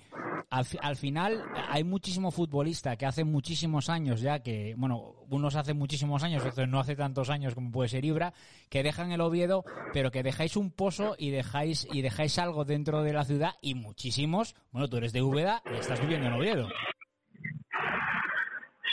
Al, 0.49 0.67
al 0.81 0.97
final 0.97 1.45
hay 1.69 1.85
muchísimo 1.85 2.31
futbolista 2.31 2.97
que 2.97 3.05
hace 3.05 3.23
muchísimos 3.23 3.91
años 3.91 4.23
ya 4.23 4.43
que, 4.43 4.75
bueno, 4.79 5.15
unos 5.29 5.57
hace 5.57 5.75
muchísimos 5.75 6.25
años, 6.25 6.43
otros 6.43 6.67
no 6.67 6.81
hace 6.81 6.97
tantos 6.97 7.29
años 7.29 7.55
como 7.55 7.71
puede 7.71 7.91
ser 7.91 8.05
Ibra, 8.07 8.33
que 8.71 8.83
dejan 8.83 9.13
el 9.13 9.21
Oviedo, 9.21 9.63
pero 9.93 10.11
que 10.11 10.23
dejáis 10.23 10.57
un 10.57 10.71
pozo 10.71 11.17
y 11.19 11.29
dejáis 11.31 11.87
y 11.93 12.01
dejáis 12.01 12.39
algo 12.39 12.65
dentro 12.65 13.03
de 13.03 13.13
la 13.13 13.27
ciudad 13.27 13.53
y 13.61 13.75
muchísimos. 13.75 14.57
Bueno, 14.73 14.89
tú 14.89 14.97
eres 14.97 15.13
de 15.13 15.21
Úbeda 15.21 15.63
y 15.71 15.79
estás 15.79 16.01
viviendo 16.01 16.27
en 16.27 16.33
Oviedo. 16.33 16.69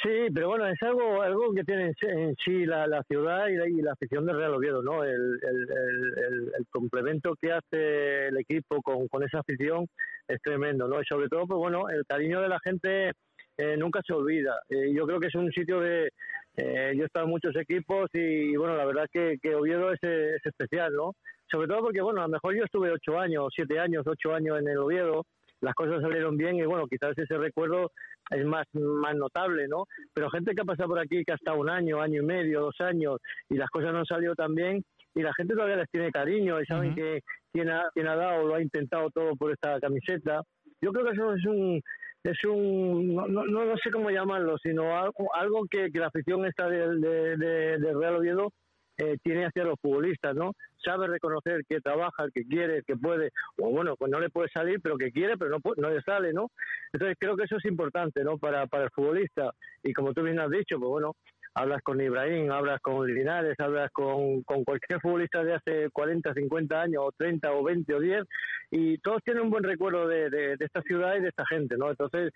Sí, 0.03 0.27
pero 0.33 0.49
bueno, 0.49 0.67
es 0.67 0.81
algo 0.83 1.21
algo 1.21 1.53
que 1.53 1.63
tiene 1.63 1.91
en 2.01 2.35
sí- 2.43 2.65
la, 2.65 2.87
la 2.87 3.01
ciudad 3.03 3.47
y 3.47 3.55
la, 3.55 3.67
y 3.67 3.81
la 3.81 3.93
afición 3.93 4.25
del 4.25 4.37
Real 4.37 4.53
Oviedo, 4.53 4.81
¿no? 4.83 5.03
El, 5.03 5.39
el, 5.41 6.67
complemento 6.69 7.35
que 7.41 7.51
hace 7.51 8.27
el 8.27 8.37
equipo 8.37 8.81
con, 8.81 9.07
con 9.07 9.23
esa 9.23 9.39
afición 9.39 9.87
es 10.27 10.39
tremendo, 10.41 10.87
¿no? 10.87 11.01
Y 11.01 11.05
sobre 11.05 11.29
todo, 11.29 11.47
pues 11.47 11.57
bueno, 11.57 11.89
el 11.89 12.05
cariño 12.05 12.41
de 12.41 12.49
la 12.49 12.59
gente 12.59 13.11
eh, 13.57 13.77
nunca 13.77 14.01
se 14.05 14.13
olvida. 14.13 14.59
Eh, 14.69 14.93
yo 14.93 15.07
creo 15.07 15.19
que 15.19 15.27
es 15.27 15.35
un 15.35 15.51
sitio 15.51 15.79
de... 15.79 16.11
eh, 16.57 16.93
yo 16.95 17.03
he 17.03 17.05
estado 17.05 17.25
en 17.25 17.31
muchos 17.31 17.55
equipos 17.55 18.09
y, 18.13 18.55
bueno, 18.55 18.75
la 18.75 18.85
verdad 18.85 19.07
que, 19.11 19.37
que 19.41 19.55
Oviedo 19.55 19.91
es, 19.91 20.03
es 20.03 20.45
especial, 20.45 20.93
¿no? 20.93 21.13
Sobre 21.49 21.67
todo 21.67 21.81
porque, 21.81 22.01
bueno, 22.01 22.19
a 22.21 22.27
lo 22.27 22.29
mejor 22.33 22.55
yo 22.55 22.65
estuve 22.65 22.91
ocho 22.91 23.17
años, 23.19 23.47
siete 23.55 23.79
años, 23.79 24.05
ocho 24.05 24.33
años 24.33 24.59
en 24.59 24.67
el 24.67 24.77
Oviedo, 24.77 25.23
las 25.61 25.73
cosas 25.73 26.01
salieron 26.01 26.37
bien 26.37 26.55
y, 26.57 26.63
bueno, 26.65 26.85
quizás 26.87 27.17
ese 27.17 27.37
recuerdo 27.37 27.91
es 28.29 28.45
más, 28.45 28.65
más 28.73 29.15
notable, 29.15 29.67
¿no? 29.67 29.85
Pero 30.13 30.29
gente 30.29 30.53
que 30.53 30.61
ha 30.61 30.65
pasado 30.65 30.89
por 30.89 30.99
aquí, 30.99 31.23
que 31.23 31.31
ha 31.31 31.35
estado 31.35 31.59
un 31.59 31.69
año, 31.69 32.01
año 32.01 32.21
y 32.21 32.25
medio, 32.25 32.61
dos 32.61 32.75
años, 32.79 33.17
y 33.49 33.55
las 33.55 33.69
cosas 33.69 33.91
no 33.93 33.99
han 33.99 34.05
salido 34.05 34.35
tan 34.35 34.53
bien, 34.53 34.83
y 35.15 35.21
la 35.21 35.33
gente 35.33 35.53
todavía 35.55 35.77
les 35.77 35.89
tiene 35.89 36.11
cariño 36.11 36.61
y 36.61 36.65
saben 36.65 36.93
que 36.93 37.21
quien 37.51 37.69
ha, 37.69 37.89
quien 37.93 38.07
ha 38.07 38.15
dado 38.15 38.45
lo 38.47 38.55
ha 38.55 38.61
intentado 38.61 39.09
todo 39.09 39.35
por 39.35 39.51
esta 39.51 39.79
camiseta. 39.79 40.41
Yo 40.81 40.91
creo 40.91 41.05
que 41.05 41.11
eso 41.13 41.33
es 41.33 41.45
un 41.45 41.81
es 42.23 42.43
un 42.45 43.15
no, 43.15 43.27
no, 43.27 43.65
no 43.65 43.77
sé 43.77 43.89
cómo 43.89 44.09
llamarlo, 44.11 44.57
sino 44.61 44.95
algo, 44.97 45.33
algo 45.33 45.65
que, 45.69 45.89
que 45.91 45.99
la 45.99 46.07
afición 46.07 46.45
esta 46.45 46.67
del 46.69 46.99
de, 47.01 47.37
de- 47.37 47.77
del 47.79 47.99
Real 47.99 48.17
Oviedo 48.17 48.51
eh, 48.97 49.17
tiene 49.23 49.45
hacia 49.45 49.63
los 49.63 49.79
futbolistas, 49.79 50.35
¿no? 50.35 50.53
Sabe 50.83 51.07
reconocer 51.07 51.63
que 51.69 51.79
trabaja, 51.81 52.25
que 52.33 52.45
quiere, 52.45 52.81
que 52.83 52.95
puede, 52.95 53.31
o 53.57 53.69
bueno, 53.69 53.95
pues 53.95 54.11
no 54.11 54.19
le 54.19 54.29
puede 54.29 54.49
salir, 54.49 54.81
pero 54.81 54.97
que 54.97 55.11
quiere, 55.11 55.37
pero 55.37 55.51
no, 55.51 55.73
no 55.77 55.89
le 55.89 56.01
sale, 56.01 56.33
¿no? 56.33 56.49
Entonces 56.91 57.15
creo 57.19 57.37
que 57.37 57.43
eso 57.43 57.57
es 57.57 57.65
importante, 57.65 58.23
¿no? 58.23 58.37
Para, 58.37 58.63
el 58.63 58.91
futbolista. 58.91 59.51
Y 59.83 59.93
como 59.93 60.13
tú 60.13 60.23
bien 60.23 60.39
has 60.39 60.49
dicho, 60.49 60.79
pues 60.79 60.89
bueno, 60.89 61.15
hablas 61.53 61.81
con 61.83 62.01
Ibrahim, 62.01 62.51
hablas 62.51 62.81
con 62.81 63.05
Linares, 63.05 63.59
hablas 63.59 63.91
con, 63.91 64.41
cualquier 64.43 64.99
futbolista 64.99 65.43
de 65.43 65.53
hace 65.53 65.89
40, 65.91 66.33
50 66.33 66.81
años, 66.81 67.03
o 67.05 67.11
30, 67.11 67.51
o 67.51 67.63
20, 67.63 67.93
o 67.93 67.99
10, 67.99 68.23
y 68.71 68.97
todos 68.99 69.21
tienen 69.23 69.43
un 69.43 69.51
buen 69.51 69.63
recuerdo 69.63 70.07
de, 70.07 70.29
de, 70.29 70.57
de 70.57 70.65
esta 70.65 70.81
ciudad 70.81 71.15
y 71.15 71.21
de 71.21 71.29
esta 71.29 71.45
gente, 71.45 71.77
¿no? 71.77 71.89
Entonces, 71.89 72.33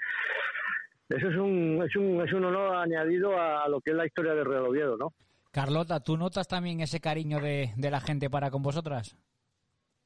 eso 1.10 1.28
es 1.28 1.38
un, 1.38 1.84
es 1.84 1.95
un, 1.95 2.21
es 2.21 2.32
un 2.34 2.45
honor 2.45 2.76
añadido 2.76 3.38
a, 3.38 3.63
a 3.63 3.67
lo 3.67 3.82
que 3.82 3.91
es 3.91 3.97
la 3.97 4.06
historia 4.06 4.34
del 4.34 4.45
Real 4.45 4.67
Oviedo, 4.67 4.95
¿no? 4.95 5.13
Carlota, 5.51 5.99
¿tú 5.99 6.17
notas 6.17 6.47
también 6.47 6.79
ese 6.81 6.99
cariño 7.01 7.39
de, 7.39 7.71
de 7.75 7.91
la 7.91 7.99
gente 7.99 8.29
para 8.29 8.49
con 8.49 8.61
vosotras? 8.63 9.17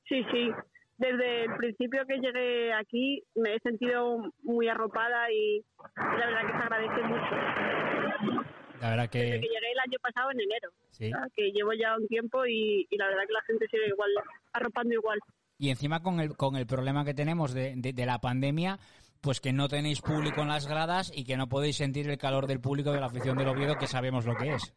Sí, 0.08 0.24
sí. 0.32 0.50
Desde 0.98 1.44
el 1.46 1.56
principio 1.58 2.06
que 2.08 2.18
llegué 2.20 2.74
aquí 2.74 3.22
me 3.36 3.56
he 3.56 3.60
sentido 3.60 4.32
muy 4.44 4.68
arropada 4.70 5.30
y 5.32 5.64
la 5.96 6.26
verdad 6.26 6.42
que 6.42 6.52
se 6.58 6.64
agradece 6.64 7.04
mucho. 7.04 8.46
La 8.82 8.90
verdad 8.92 9.10
Desde 9.12 9.32
que 9.32 9.40
que 9.42 9.48
llegué 9.48 9.72
el 9.72 9.80
año 9.80 9.98
pasado 10.02 10.32
en 10.32 10.40
enero, 10.42 10.70
sí. 10.92 11.12
¿sabes? 11.12 11.32
que 11.36 11.52
llevo 11.52 11.74
ya 11.74 11.96
un 11.98 12.08
tiempo 12.08 12.46
y, 12.46 12.88
y 12.90 12.98
la 12.98 13.08
verdad 13.08 13.24
que 13.28 13.34
la 13.34 13.42
gente 13.42 13.68
sigue 13.70 13.88
igual, 13.88 14.10
arropando 14.54 14.94
igual. 14.94 15.20
Y 15.58 15.70
encima 15.70 16.02
con 16.02 16.20
el, 16.20 16.36
con 16.36 16.56
el 16.56 16.66
problema 16.66 17.06
que 17.06 17.14
tenemos 17.14 17.54
de, 17.54 17.74
de- 17.78 17.94
de 17.94 18.06
la 18.06 18.20
pandemia, 18.20 18.80
pues 19.22 19.40
que 19.42 19.54
no 19.54 19.68
tenéis 19.68 20.02
público 20.02 20.42
en 20.42 20.50
las 20.50 20.68
gradas 20.68 21.12
y 21.16 21.26
que 21.26 21.38
no 21.38 21.48
podéis 21.48 21.78
sentir 21.78 22.10
el 22.10 22.18
calor 22.18 22.48
del 22.48 22.60
público 22.62 22.92
de 22.92 23.00
la 23.00 23.08
afición 23.08 23.38
del 23.38 23.48
Oviedo, 23.50 23.76
que 23.78 23.88
sabemos 23.88 24.26
lo 24.26 24.36
que 24.36 24.54
es. 24.54 24.74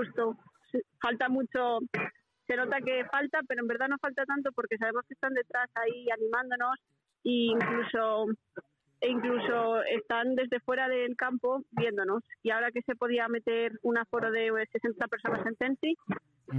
Justo. 0.00 0.36
Falta 1.02 1.28
mucho, 1.28 1.80
se 2.46 2.56
nota 2.56 2.78
que 2.80 3.04
falta, 3.10 3.40
pero 3.46 3.60
en 3.60 3.66
verdad 3.66 3.88
no 3.88 3.98
falta 3.98 4.24
tanto 4.24 4.50
porque 4.52 4.78
sabemos 4.78 5.04
que 5.06 5.14
están 5.14 5.34
detrás 5.34 5.68
ahí 5.74 6.06
animándonos 6.10 6.78
e 7.24 7.52
incluso 7.52 8.26
e 9.00 9.08
incluso 9.08 9.82
están 9.84 10.34
desde 10.34 10.60
fuera 10.60 10.88
del 10.88 11.16
campo 11.16 11.62
viéndonos. 11.72 12.22
Y 12.42 12.50
ahora 12.50 12.70
que 12.70 12.82
se 12.82 12.94
podía 12.96 13.28
meter 13.28 13.72
un 13.82 13.98
aforo 13.98 14.30
de 14.30 14.50
60 14.72 15.06
personas 15.08 15.46
en 15.46 15.56
Tensi, 15.56 15.94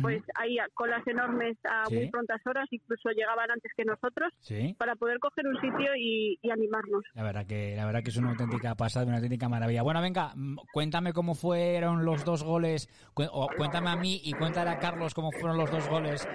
pues 0.01 0.23
hay 0.35 0.55
colas 0.73 1.05
enormes 1.05 1.57
a 1.65 1.85
Sí. 1.85 1.95
muy 1.95 2.09
prontas 2.09 2.39
horas, 2.47 2.65
incluso 2.71 3.09
llegaban 3.09 3.51
antes 3.51 3.71
que 3.75 3.83
nosotros, 3.83 4.31
Sí. 4.39 4.73
para 4.79 4.95
poder 4.95 5.19
coger 5.19 5.45
un 5.45 5.55
sitio 5.59 5.93
y, 5.97 6.39
y 6.41 6.49
animarnos. 6.49 7.03
La 7.13 7.23
verdad 7.23 7.45
que 7.45 7.75
la 7.75 7.85
verdad 7.85 8.01
que 8.01 8.09
es 8.09 8.17
una 8.17 8.29
auténtica 8.31 8.73
pasada, 8.75 9.05
una 9.05 9.17
auténtica 9.17 9.49
maravilla. 9.49 9.81
Bueno, 9.83 10.01
venga, 10.01 10.31
mm, 10.33 10.55
cuéntame 10.71 11.11
cómo 11.11 11.35
fueron 11.35 12.05
los 12.05 12.23
dos 12.23 12.41
goles, 12.43 12.87
cu- 13.13 13.27
o 13.31 13.49
cuéntame 13.57 13.89
a 13.89 13.97
mí 13.97 14.21
y 14.23 14.31
cuéntale 14.31 14.69
a 14.69 14.79
Carlos 14.79 15.13
cómo 15.13 15.31
fueron 15.33 15.57
los 15.57 15.69
dos 15.69 15.87
goles 15.89 16.25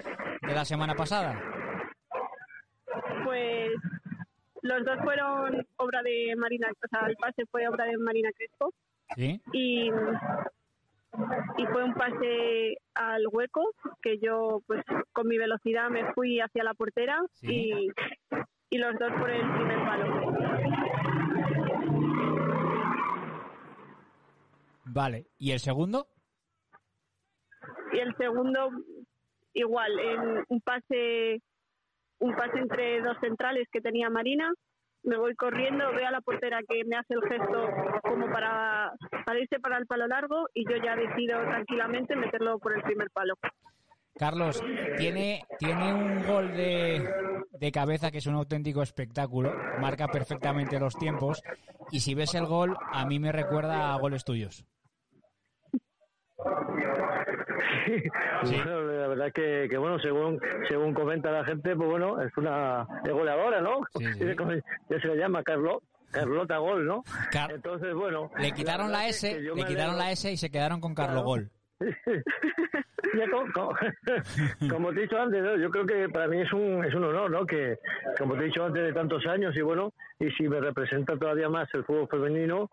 de 0.47 0.53
la 0.53 0.63
semana 0.63 0.93
pasada. 0.93 1.41
Pues 3.25 3.69
los 4.67 4.85
dos 4.85 4.97
fueron 5.03 5.65
obra 5.77 6.01
de 6.03 6.35
Marina, 6.37 6.67
o 6.71 6.87
sea, 6.89 7.07
el 7.07 7.15
pase 7.15 7.45
fue 7.49 7.67
obra 7.67 7.85
de 7.85 7.97
Marina 7.97 8.29
Crespo 8.35 8.73
¿Sí? 9.15 9.41
y, 9.53 9.89
y 11.57 11.65
fue 11.71 11.83
un 11.83 11.93
pase 11.93 12.75
al 12.93 13.23
hueco 13.31 13.63
que 14.01 14.19
yo 14.19 14.61
pues 14.67 14.83
con 15.13 15.27
mi 15.27 15.37
velocidad 15.37 15.89
me 15.89 16.13
fui 16.13 16.39
hacia 16.39 16.63
la 16.63 16.73
portera 16.73 17.19
Sí. 17.33 17.71
y, 17.71 17.87
y 18.69 18.77
los 18.77 18.93
dos 18.99 19.11
por 19.19 19.29
el 19.29 19.41
primer 19.41 19.79
palo. 19.85 20.33
Vale, 24.85 25.27
¿y 25.37 25.51
el 25.51 25.59
segundo? 25.59 26.07
Y 27.93 27.99
el 27.99 28.15
segundo 28.17 28.69
igual, 29.53 29.99
en 29.99 30.43
un 30.49 30.61
pase 30.61 31.41
un 32.19 32.35
pase 32.35 32.59
entre 32.59 33.01
dos 33.01 33.17
centrales 33.21 33.67
que 33.71 33.81
tenía 33.81 34.09
Marina, 34.09 34.51
me 35.03 35.17
voy 35.17 35.35
corriendo, 35.35 35.91
veo 35.93 36.07
a 36.07 36.11
la 36.11 36.21
portera 36.21 36.59
que 36.67 36.83
me 36.85 36.97
hace 36.97 37.13
el 37.13 37.21
gesto 37.21 37.69
como 38.03 38.29
para 38.31 38.91
salirse 39.25 39.59
para 39.59 39.77
el 39.77 39.85
palo 39.85 40.07
largo 40.07 40.47
y 40.53 40.65
yo 40.69 40.75
ya 40.83 40.95
decido 40.95 41.41
tranquilamente 41.43 42.15
meterlo 42.15 42.59
por 42.59 42.73
el 42.73 42.83
primer 42.83 43.09
palo. 43.11 43.35
Carlos, 44.15 44.63
tiene, 44.97 45.43
tiene 45.59 45.93
un 45.93 46.25
gol 46.25 46.51
de, 46.57 47.07
de 47.51 47.71
cabeza 47.71 48.09
que 48.09 48.17
es 48.17 48.25
un 48.25 48.33
auténtico 48.33 48.81
espectáculo, 48.81 49.53
marca 49.79 50.07
perfectamente 50.07 50.79
los 50.79 50.97
tiempos 50.97 51.41
y 51.91 51.99
si 51.99 52.15
ves 52.15 52.33
el 52.33 52.47
gol 52.47 52.75
a 52.91 53.05
mí 53.05 53.19
me 53.19 53.31
recuerda 53.31 53.93
a 53.93 53.99
goles 53.99 54.25
tuyos. 54.25 54.65
Sí, 58.43 58.55
la 58.55 59.07
verdad 59.07 59.31
que, 59.33 59.67
que, 59.69 59.77
bueno, 59.77 59.99
según 59.99 60.39
según 60.67 60.93
comenta 60.93 61.31
la 61.31 61.43
gente, 61.43 61.75
pues 61.75 61.89
bueno, 61.89 62.21
es 62.21 62.35
una 62.37 62.87
es 63.03 63.11
goleadora, 63.11 63.61
¿no? 63.61 63.81
Ya 64.89 64.99
se 64.99 65.07
le 65.07 65.17
llama 65.17 65.43
Carlos. 65.43 65.81
Carlota 66.09 66.57
Gol, 66.57 66.85
¿no? 66.85 67.03
Entonces, 67.49 67.93
bueno. 67.93 68.31
Le 68.39 68.53
quitaron 68.53 68.93
la, 68.93 69.09
S, 69.09 69.41
le 69.41 69.65
quitaron 69.65 69.97
la 69.97 70.09
S 70.11 70.31
y 70.31 70.37
se 70.37 70.49
quedaron 70.49 70.79
con 70.79 70.95
Carlo 70.95 71.23
Gol. 71.23 71.51
como, 74.69 74.93
te 74.93 74.99
he 74.99 75.01
dicho 75.03 75.19
antes, 75.19 75.43
yo 75.61 75.69
creo 75.69 75.85
que 75.85 76.09
para 76.09 76.27
mí 76.27 76.41
es 76.41 76.51
un, 76.51 76.83
es 76.83 76.95
un 76.95 77.03
honor, 77.03 77.29
¿no? 77.29 77.45
Que, 77.45 77.77
como 78.17 78.33
te 78.35 78.41
he 78.41 78.45
dicho 78.45 78.65
antes, 78.65 78.83
de 78.83 78.93
tantos 78.93 79.27
años 79.27 79.55
y 79.55 79.61
bueno, 79.61 79.93
y 80.19 80.31
si 80.31 80.47
me 80.47 80.59
representa 80.59 81.15
todavía 81.17 81.49
más 81.49 81.69
el 81.73 81.83
fútbol 81.83 82.07
femenino, 82.09 82.69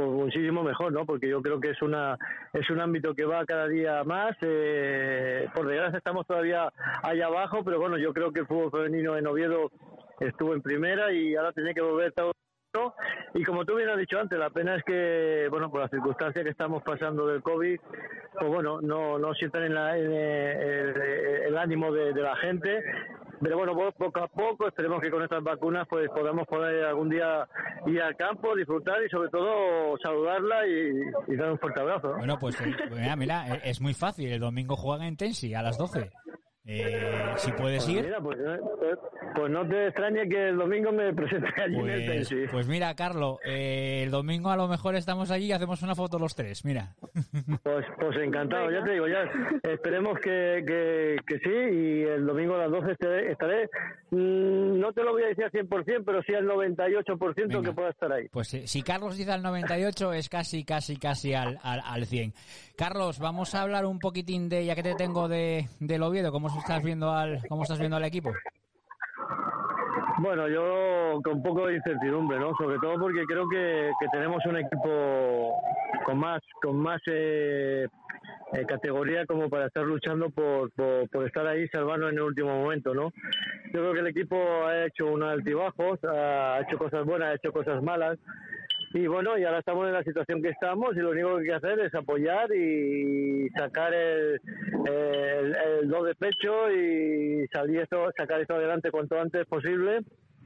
pues 0.00 0.12
muchísimo 0.12 0.62
mejor, 0.62 0.92
¿no? 0.92 1.04
Porque 1.04 1.28
yo 1.28 1.42
creo 1.42 1.60
que 1.60 1.70
es 1.70 1.82
una 1.82 2.16
es 2.52 2.70
un 2.70 2.80
ámbito 2.80 3.14
que 3.14 3.26
va 3.26 3.44
cada 3.44 3.68
día 3.68 4.02
más. 4.04 4.34
Eh, 4.40 5.46
por 5.54 5.66
desgracia 5.66 5.98
estamos 5.98 6.26
todavía 6.26 6.72
allá 7.02 7.26
abajo, 7.26 7.62
pero 7.64 7.78
bueno, 7.78 7.98
yo 7.98 8.14
creo 8.14 8.32
que 8.32 8.40
el 8.40 8.46
fútbol 8.46 8.70
femenino 8.70 9.16
en 9.16 9.26
Oviedo 9.26 9.70
estuvo 10.20 10.54
en 10.54 10.62
primera 10.62 11.12
y 11.12 11.36
ahora 11.36 11.52
tiene 11.52 11.74
que 11.74 11.82
volver 11.82 12.12
todo 12.12 12.32
y 13.34 13.42
como 13.42 13.64
tú 13.64 13.74
bien 13.74 13.88
has 13.88 13.98
dicho 13.98 14.18
antes, 14.18 14.38
la 14.38 14.50
pena 14.50 14.76
es 14.76 14.84
que, 14.84 15.48
bueno, 15.50 15.70
por 15.70 15.80
las 15.80 15.90
circunstancias 15.90 16.44
que 16.44 16.50
estamos 16.50 16.84
pasando 16.84 17.26
del 17.26 17.42
COVID, 17.42 17.80
pues 18.38 18.48
bueno, 18.48 18.80
no, 18.80 19.18
no 19.18 19.34
sientan 19.34 19.64
en, 19.64 19.74
la, 19.74 19.96
el, 19.96 21.58
ánimo 21.58 21.92
de, 21.92 22.12
la 22.12 22.36
gente. 22.36 22.82
Pero 23.40 23.56
bueno, 23.56 23.74
poco 23.96 24.20
a 24.20 24.28
poco, 24.28 24.68
esperemos 24.68 25.00
que 25.00 25.10
con 25.10 25.22
estas 25.22 25.42
vacunas 25.42 25.86
pues 25.88 26.08
podamos 26.10 26.46
poder 26.46 26.84
algún 26.84 27.08
día 27.08 27.48
ir 27.86 28.02
al 28.02 28.14
campo, 28.16 28.54
disfrutar 28.54 29.02
y 29.04 29.08
sobre 29.08 29.30
todo 29.30 29.96
saludarla 30.02 30.66
y, 30.66 31.36
dar 31.36 31.52
un 31.52 31.58
fuerte 31.58 31.80
abrazo. 31.80 32.14
Bueno, 32.18 32.38
pues 32.38 32.60
eh, 32.60 32.76
mira, 32.90 33.16
mira, 33.16 33.54
es 33.64 33.80
muy 33.80 33.94
fácil. 33.94 34.30
El 34.30 34.40
domingo 34.40 34.76
juegan 34.76 35.06
en 35.06 35.16
Tensi 35.16 35.54
a 35.54 35.62
las 35.62 35.78
12. 35.78 36.10
Eh, 36.72 37.32
si 37.36 37.50
puedes 37.52 37.84
pues 37.84 37.96
ir. 37.96 38.14
Pues, 38.22 38.38
pues, 38.78 38.98
pues, 39.34 39.50
no 39.50 39.66
te 39.66 39.88
extrañe 39.88 40.28
que 40.28 40.50
el 40.50 40.56
domingo 40.56 40.92
me 40.92 41.12
presente 41.12 41.48
allí 41.60 41.76
en 41.76 41.90
el 41.90 42.06
pues, 42.06 42.50
pues 42.50 42.68
mira, 42.68 42.94
Carlos, 42.94 43.38
eh, 43.44 44.02
el 44.04 44.12
domingo 44.12 44.50
a 44.50 44.56
lo 44.56 44.68
mejor 44.68 44.94
estamos 44.94 45.32
allí 45.32 45.46
y 45.46 45.52
hacemos 45.52 45.82
una 45.82 45.96
foto 45.96 46.18
los 46.18 46.34
tres, 46.34 46.64
mira. 46.64 46.94
Pues, 47.62 47.84
pues 47.98 48.16
encantado, 48.16 48.70
ya 48.70 48.82
te 48.82 48.92
digo, 48.92 49.06
ya 49.06 49.24
esperemos 49.62 50.18
que, 50.20 50.64
que, 51.26 51.38
sí 51.38 51.50
y 51.50 52.02
el 52.02 52.26
domingo 52.26 52.54
a 52.54 52.66
las 52.66 52.70
12 52.70 52.92
estaré. 53.30 53.68
Mm, 54.10 54.78
no 54.78 54.92
te 54.92 55.02
lo 55.02 55.12
voy 55.12 55.24
a 55.24 55.28
decir 55.28 55.44
al 55.44 55.50
100%, 55.50 56.02
pero 56.04 56.22
sí 56.22 56.34
al 56.34 56.46
98% 56.46 57.62
que 57.62 57.72
pueda 57.72 57.90
estar 57.90 58.12
ahí. 58.12 58.28
Pues 58.28 58.48
si 58.48 58.82
Carlos 58.82 59.16
dice 59.16 59.32
al 59.32 59.42
98 59.42 60.12
es 60.12 60.28
casi, 60.28 60.64
casi, 60.64 60.96
casi 60.96 61.34
al, 61.34 61.58
al, 61.62 61.80
al 61.84 62.06
100. 62.06 62.32
Carlos, 62.76 63.18
vamos 63.18 63.54
a 63.54 63.62
hablar 63.62 63.84
un 63.84 63.98
poquitín 63.98 64.48
de, 64.48 64.64
ya 64.64 64.74
que 64.74 64.82
te 64.82 64.94
tengo 64.94 65.28
de, 65.28 65.68
del 65.80 66.02
Oviedo, 66.02 66.32
¿cómo 66.32 66.48
estás 66.60 66.82
viendo 66.82 67.12
al, 67.12 67.40
cómo 67.48 67.62
estás 67.62 67.78
viendo 67.78 67.96
al 67.96 68.04
equipo? 68.04 68.32
Bueno, 70.18 70.48
yo 70.48 71.20
con 71.24 71.42
poco 71.42 71.66
de 71.66 71.76
incertidumbre, 71.76 72.38
¿no? 72.38 72.54
Sobre 72.56 72.78
todo 72.78 73.00
porque 73.00 73.24
creo 73.24 73.48
que, 73.48 73.90
tenemos 74.12 74.44
un 74.44 74.56
equipo 74.56 75.54
con 76.04 76.18
más, 76.18 76.42
con 76.60 76.76
más 76.76 77.00
eh, 77.06 77.86
eh, 78.52 78.66
categoría 78.66 79.24
como 79.24 79.48
para 79.48 79.66
estar 79.66 79.84
luchando 79.84 80.28
por, 80.28 80.70
por, 80.72 81.26
estar 81.26 81.46
ahí 81.46 81.66
salvando 81.68 82.10
en 82.10 82.16
el 82.16 82.22
último 82.22 82.50
momento, 82.50 82.94
¿no? 82.94 83.12
Yo 83.72 83.80
creo 83.80 83.92
que 83.94 84.00
el 84.00 84.06
equipo 84.08 84.36
ha 84.66 84.84
hecho 84.84 85.06
un 85.06 85.22
altibajos, 85.22 85.98
ha 86.04 86.60
hecho 86.60 86.76
cosas 86.76 87.06
buenas, 87.06 87.30
ha 87.30 87.34
hecho 87.36 87.52
cosas 87.52 87.82
malas, 87.82 88.18
y 88.92 89.06
bueno, 89.06 89.38
y 89.38 89.44
ahora 89.44 89.60
estamos 89.60 89.86
en 89.86 89.92
la 89.92 90.02
situación 90.02 90.42
que 90.42 90.48
estamos 90.48 90.96
y 90.96 91.00
lo 91.00 91.10
único 91.10 91.36
que 91.36 91.40
hay 91.40 91.46
que 91.46 91.54
hacer 91.54 91.80
es 91.80 91.94
apoyar 91.94 92.52
y 92.52 93.48
sacar 93.50 93.94
el, 93.94 94.40
el, 94.84 95.88
do 95.88 96.02
de 96.02 96.14
pecho 96.16 96.70
y 96.72 97.46
salir 97.52 97.80
esto, 97.80 98.10
sacar 98.16 98.40
esto 98.40 98.54
adelante 98.54 98.90
cuanto 98.90 99.20
antes 99.20 99.46
posible 99.46 100.00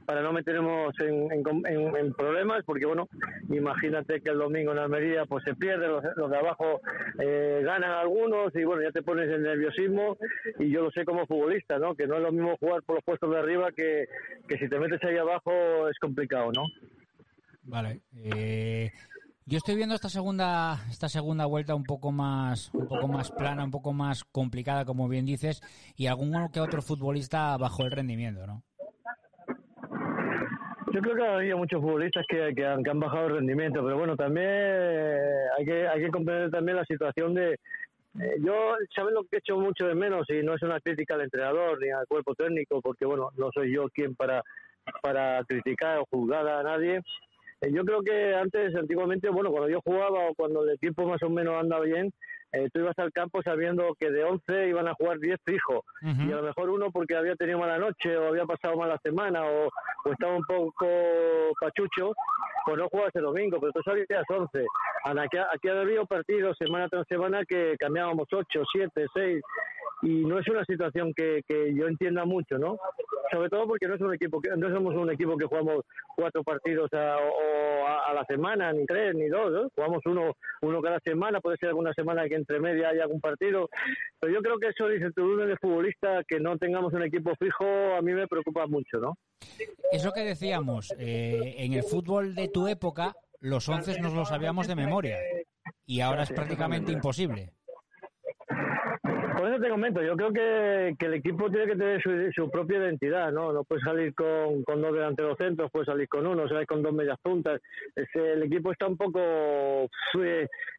para 0.05 0.21
no 0.21 0.31
meternos 0.31 0.93
en, 0.99 1.31
en, 1.31 2.13
problemas, 2.13 2.63
porque 2.63 2.85
bueno, 2.85 3.09
imagínate 3.49 4.21
que 4.21 4.29
el 4.29 4.37
domingo 4.37 4.71
en 4.71 4.77
Almería 4.77 5.25
pues 5.25 5.43
se 5.43 5.55
pierde, 5.55 5.87
los, 5.87 6.29
de 6.29 6.37
abajo 6.37 6.81
eh, 7.19 7.61
ganan 7.63 7.89
algunos 7.89 8.55
y 8.55 8.63
bueno, 8.63 8.83
ya 8.83 8.91
te 8.91 9.01
pones 9.01 9.27
el 9.27 9.41
nerviosismo 9.41 10.17
y 10.59 10.69
yo 10.69 10.83
lo 10.83 10.91
sé 10.91 11.05
como 11.05 11.25
futbolista, 11.25 11.79
¿no? 11.79 11.95
Que 11.95 12.05
no 12.05 12.17
es 12.17 12.21
lo 12.21 12.31
mismo 12.31 12.55
jugar 12.57 12.83
por 12.83 12.97
los 12.97 13.03
puestos 13.03 13.31
de 13.31 13.39
arriba 13.39 13.71
que, 13.71 14.05
que 14.47 14.59
si 14.59 14.69
te 14.69 14.77
metes 14.77 15.03
ahí 15.03 15.17
abajo 15.17 15.89
es 15.89 15.97
complicado, 15.97 16.51
¿no? 16.51 16.65
Vale. 17.65 18.01
Eh, 18.15 18.91
yo 19.45 19.57
estoy 19.57 19.75
viendo 19.75 19.95
esta 19.95 20.09
segunda, 20.09 20.77
esta 20.89 21.09
segunda 21.09 21.45
vuelta 21.45 21.75
un 21.75 21.83
poco 21.83 22.11
más, 22.11 22.71
un 22.73 22.87
poco 22.87 23.07
más 23.07 23.31
plana, 23.31 23.63
un 23.63 23.71
poco 23.71 23.93
más 23.93 24.23
complicada, 24.23 24.85
como 24.85 25.07
bien 25.07 25.25
dices, 25.25 25.61
y 25.95 26.07
alguno 26.07 26.49
que 26.51 26.59
otro 26.59 26.81
futbolista 26.81 27.57
bajo 27.57 27.83
el 27.83 27.91
rendimiento, 27.91 28.45
¿no? 28.47 28.63
Yo 30.93 31.01
creo 31.01 31.15
que 31.15 31.51
ha 31.51 31.55
muchos 31.57 31.81
futbolistas 31.81 32.25
que, 32.29 32.53
que, 32.55 32.65
han, 32.65 32.99
bajado 32.99 33.27
el 33.27 33.35
rendimiento, 33.35 33.83
pero 33.83 33.97
bueno, 33.97 34.15
también 34.15 34.47
hay 35.57 35.65
que 35.65 35.87
hay 35.87 36.01
que 36.01 36.11
comprender 36.11 36.49
también 36.51 36.77
la 36.77 36.85
situación 36.85 37.33
de 37.33 37.53
eh, 37.53 38.35
yo 38.39 38.75
sabes 38.95 39.13
lo 39.13 39.23
que 39.23 39.35
he 39.35 39.39
hecho 39.39 39.57
mucho 39.57 39.87
de 39.87 39.93
menos 39.93 40.25
y 40.29 40.41
no 40.41 40.53
es 40.53 40.61
una 40.61 40.79
crítica 40.79 41.15
al 41.15 41.21
entrenador 41.21 41.81
ni 41.81 41.89
al 41.89 42.07
cuerpo 42.07 42.33
técnico, 42.33 42.81
porque 42.81 43.05
bueno, 43.05 43.29
no 43.35 43.49
soy 43.53 43.73
yo 43.73 43.89
quien 43.89 44.15
para 44.15 44.41
para 45.01 45.43
criticar 45.45 45.97
o 45.97 46.05
juzgar 46.05 46.47
a 46.47 46.63
nadie, 46.63 47.01
eh, 47.61 47.71
yo 47.71 47.83
creo 47.83 48.01
que 48.01 48.35
antes, 48.35 48.75
antiguamente, 48.75 49.29
bueno, 49.29 49.51
cuando 49.51 49.69
yo 49.69 49.79
jugaba 49.81 50.29
o 50.29 50.35
cuando 50.35 50.63
el 50.63 50.71
equipo 50.71 51.05
más 51.05 51.21
o 51.23 51.29
menos 51.29 51.55
andaba 51.55 51.83
bien, 51.83 52.11
eh, 52.51 52.69
tú 52.71 52.79
ibas 52.79 52.97
al 52.97 53.11
campo 53.11 53.41
sabiendo 53.41 53.95
que 53.99 54.09
de 54.09 54.23
11 54.23 54.69
iban 54.69 54.87
a 54.87 54.93
jugar 54.93 55.19
10 55.19 55.37
fijos. 55.45 55.81
Y 56.01 56.31
a 56.31 56.37
lo 56.37 56.43
mejor 56.43 56.69
uno 56.69 56.91
porque 56.91 57.15
había 57.15 57.35
tenido 57.35 57.59
mala 57.59 57.77
noche 57.77 58.15
o 58.15 58.27
había 58.29 58.45
pasado 58.45 58.77
mala 58.77 58.97
semana 59.03 59.43
o, 59.45 59.69
estaba 60.09 60.35
un 60.35 60.43
poco 60.43 60.85
pachucho, 61.59 62.13
pues 62.65 62.77
no 62.77 62.87
jugaba 62.89 63.09
ese 63.09 63.19
domingo, 63.19 63.59
pero 63.59 63.73
tú 63.73 63.81
sabías 63.83 64.23
11. 64.29 64.65
Aquí, 65.03 65.37
aquí 65.37 65.67
ha 65.67 65.81
habido 65.81 66.05
partidos 66.05 66.55
semana 66.57 66.87
tras 66.87 67.07
semana 67.07 67.43
que 67.43 67.75
cambiábamos 67.79 68.27
8, 68.31 68.63
7, 68.71 69.05
6 69.13 69.43
y 70.01 70.25
no 70.25 70.39
es 70.39 70.47
una 70.47 70.63
situación 70.65 71.13
que, 71.13 71.41
que 71.47 71.73
yo 71.73 71.87
entienda 71.87 72.25
mucho, 72.25 72.57
¿no? 72.57 72.77
Sobre 73.31 73.49
todo 73.49 73.67
porque 73.67 73.87
no 73.87 73.95
es 73.95 74.01
un 74.01 74.13
equipo 74.13 74.41
que 74.41 74.49
no 74.55 74.69
somos 74.69 74.95
un 74.95 75.11
equipo 75.11 75.37
que 75.37 75.45
jugamos 75.45 75.83
cuatro 76.15 76.43
partidos 76.43 76.91
a, 76.93 77.17
o 77.17 77.87
a, 77.87 78.13
la 78.13 78.25
semana, 78.25 78.71
ni 78.71 78.85
tres, 78.85 79.15
ni 79.15 79.27
dos, 79.27 79.51
¿no? 79.51 79.69
Jugamos 79.75 80.01
uno 80.05 80.33
uno 80.61 80.81
cada 80.81 80.99
semana, 80.99 81.39
puede 81.39 81.57
ser 81.57 81.69
alguna 81.69 81.93
semana 81.93 82.27
que 82.27 82.35
entre 82.35 82.59
media 82.59 82.89
haya 82.89 83.03
algún 83.03 83.21
partido, 83.21 83.69
pero 84.19 84.33
yo 84.33 84.41
creo 84.41 84.57
que 84.57 84.67
eso 84.67 84.87
dice 84.87 85.11
tú 85.15 85.37
de 85.37 85.57
futbolista 85.57 86.23
que 86.27 86.39
no 86.39 86.57
tengamos 86.57 86.93
un 86.93 87.03
equipo 87.03 87.33
fijo 87.39 87.65
a 87.97 88.01
mí 88.01 88.13
me 88.13 88.27
preocupa 88.27 88.67
mucho, 88.67 88.99
¿no? 88.99 89.17
Eso 89.91 90.11
que 90.11 90.21
decíamos, 90.21 90.93
eh, 90.97 91.55
en 91.57 91.73
el 91.73 91.83
fútbol 91.83 92.35
de 92.35 92.47
tu 92.47 92.67
época 92.67 93.15
los 93.39 93.67
once 93.69 93.99
nos 93.99 94.13
los 94.13 94.29
sabíamos 94.29 94.67
de 94.67 94.75
memoria 94.75 95.17
y 95.85 96.01
ahora 96.01 96.23
es 96.23 96.31
prácticamente 96.31 96.91
imposible. 96.91 97.51
Te 99.45 100.05
yo 100.05 100.15
creo 100.17 100.33
que, 100.33 101.05
el 101.05 101.13
equipo 101.13 101.51
tiene 101.51 101.67
que 101.67 101.75
tener 101.75 102.01
su, 102.33 102.49
propia 102.49 102.79
identidad, 102.79 103.31
¿no? 103.31 103.53
No 103.53 103.63
puedes 103.63 103.83
salir 103.83 104.15
con, 104.15 104.63
con 104.63 104.81
dos 104.81 104.91
delanteros 104.91 105.37
centros, 105.37 105.69
puedes 105.71 105.85
salir 105.85 106.07
con 106.09 106.25
uno, 106.25 106.47
salir 106.47 106.65
con 106.65 106.81
dos 106.81 106.91
medias 106.91 107.19
puntas. 107.21 107.61
el 107.95 108.41
equipo 108.41 108.71
está 108.71 108.87
un 108.87 108.97
poco, 108.97 109.87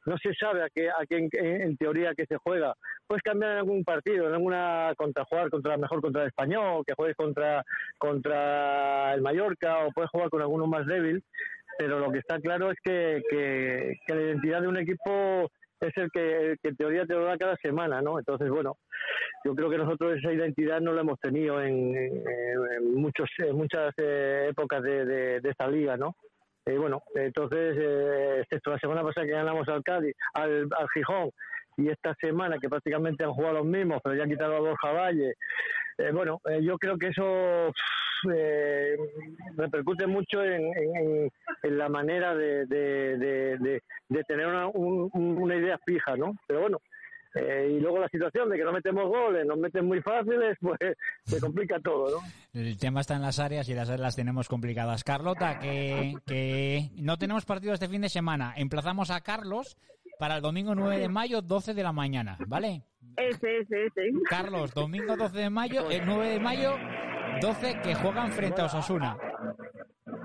no 0.07 0.19
se 0.19 0.35
sabe 0.35 0.65
a 0.65 0.69
qué, 0.75 0.89
a 0.89 1.07
qué 1.09 1.29
en, 1.33 1.77
teoría 1.77 2.13
que 2.17 2.27
se 2.27 2.39
juega. 2.39 2.75
Puedes 3.07 3.23
cambiar 3.23 3.53
en 3.53 3.59
algún 3.59 3.85
partido, 3.85 4.27
en 4.27 4.33
alguna 4.33 4.93
contra 4.97 5.25
jugar 5.27 5.49
contra 5.49 5.77
mejor 5.77 6.01
contra 6.01 6.23
el 6.23 6.29
español, 6.29 6.83
que 6.85 6.95
juegues 6.95 7.17
contra 7.17 7.63
contra 7.99 9.15
el 9.15 9.23
Mallorca 9.23 9.87
o 9.87 9.93
puedes 9.93 10.11
jugar 10.11 10.29
con 10.29 10.41
alguno 10.41 10.67
más 10.67 10.87
débil. 10.87 11.23
Pero 11.79 12.01
lo 12.01 12.11
que 12.11 12.19
está 12.19 12.41
claro 12.41 12.73
es 12.73 12.79
que, 12.83 13.23
que 13.31 14.15
la 14.15 14.23
identidad 14.23 14.63
de 14.63 14.69
un 14.69 14.79
equipo 14.79 15.51
es 15.81 15.97
el 15.97 16.11
que, 16.11 16.57
en 16.63 16.77
teoría 16.77 17.05
te 17.07 17.15
lo 17.15 17.25
da 17.25 17.37
cada 17.37 17.57
semana, 17.57 18.01
¿no? 18.01 18.19
Entonces, 18.19 18.49
bueno, 18.49 18.77
yo 19.45 19.55
creo 19.55 19.71
que 19.71 19.79
nosotros 19.79 20.17
esa 20.17 20.33
identidad 20.33 20.81
no 20.81 20.93
la 20.93 21.03
hemos 21.03 21.19
tenido 21.21 21.63
en, 21.63 22.25
muchos, 22.95 23.29
muchas 23.53 23.95
eh, 23.99 24.49
épocas 24.51 24.83
de, 24.83 25.41
esta 25.43 25.69
liga, 25.69 25.97
¿no? 25.97 26.17
Y 26.67 26.73
bueno, 26.73 27.03
entonces, 27.15 27.77
eh, 27.79 28.43
la 28.65 28.79
semana 28.79 29.03
pasada 29.03 29.27
que 29.27 29.33
ganamos 29.33 29.69
al 29.69 29.85
Cádiz, 29.85 30.17
al, 30.35 30.69
al 30.77 30.89
Gijón, 30.95 31.31
y 31.77 31.91
esta 31.91 32.15
semana 32.21 32.57
que 32.61 32.69
prácticamente 32.69 33.25
han 33.25 33.33
jugado 33.33 33.59
los 33.59 33.67
mismos, 33.67 34.01
pero 34.03 34.17
ya 34.17 34.25
han 34.25 34.31
quitado 34.31 34.57
a 34.57 34.61
Borja 34.61 34.93
Valle. 34.93 35.35
Eh, 35.99 36.11
bueno, 36.13 36.41
eh, 36.49 36.61
yo 36.63 36.79
creo 36.79 36.97
que 36.97 37.09
eso 37.09 37.73
eh, 38.35 38.97
repercute 39.57 40.07
mucho 40.07 40.43
en, 40.43 41.31
en, 41.63 41.79
la 41.79 41.89
manera 41.89 42.35
de, 42.35 42.67
de, 42.67 43.19
de, 44.09 44.25
tener 44.25 44.47
una, 44.47 44.69
una 44.69 45.57
idea 45.57 45.79
fija, 45.85 46.17
¿no? 46.17 46.35
Pero 46.47 46.61
bueno, 46.63 46.79
eh, 47.35 47.75
y 47.77 47.81
luego 47.81 47.99
la 47.99 48.09
situación 48.09 48.49
de 48.49 48.57
que 48.57 48.65
no 48.65 48.73
metemos 48.73 49.09
goles, 49.09 49.47
nos 49.47 49.59
meten 49.59 49.85
muy 49.87 50.01
fáciles, 50.01 50.57
pues 50.61 50.79
se 51.25 51.41
complica 51.41 51.79
todo, 51.81 52.11
¿no? 52.11 52.61
El 52.61 52.79
tema 52.79 53.01
está 53.01 53.17
en 53.17 53.23
las 53.23 53.39
áreas 53.39 53.69
y 53.69 53.75
las 53.75 53.89
áreas 53.89 54.01
las 54.01 54.17
tenemos 54.17 54.49
complicadas. 54.49 55.05
Carlota, 55.05 55.59
que, 55.59 56.15
que 56.27 56.91
no 56.97 57.19
tenemos 57.19 57.45
partido 57.45 57.75
este 57.75 57.89
fin 57.89 58.01
de 58.01 58.09
semana. 58.09 58.55
Emplazamos 58.57 59.11
a 59.11 59.21
Carlos 59.21 59.77
para 60.19 60.37
el 60.37 60.43
domingo 60.43 60.75
9 60.75 60.99
de 60.99 61.09
mayo, 61.09 61.43
12 61.43 61.75
de 61.75 61.83
la 61.83 61.93
mañana, 61.93 62.39
¿vale? 62.47 62.85
Ese, 63.17 63.59
ese, 63.59 63.87
ese. 63.87 64.03
Carlos, 64.29 64.73
domingo 64.73 65.17
12 65.17 65.37
de 65.39 65.51
mayo, 65.51 65.91
el 65.91 66.05
9 66.07 66.29
de 66.29 66.41
mayo, 66.41 66.77
12 67.41 67.81
que 67.83 67.95
juegan 67.95 68.33
frente 68.33 68.61
a 68.61 68.67
Osasuna. 68.67 69.17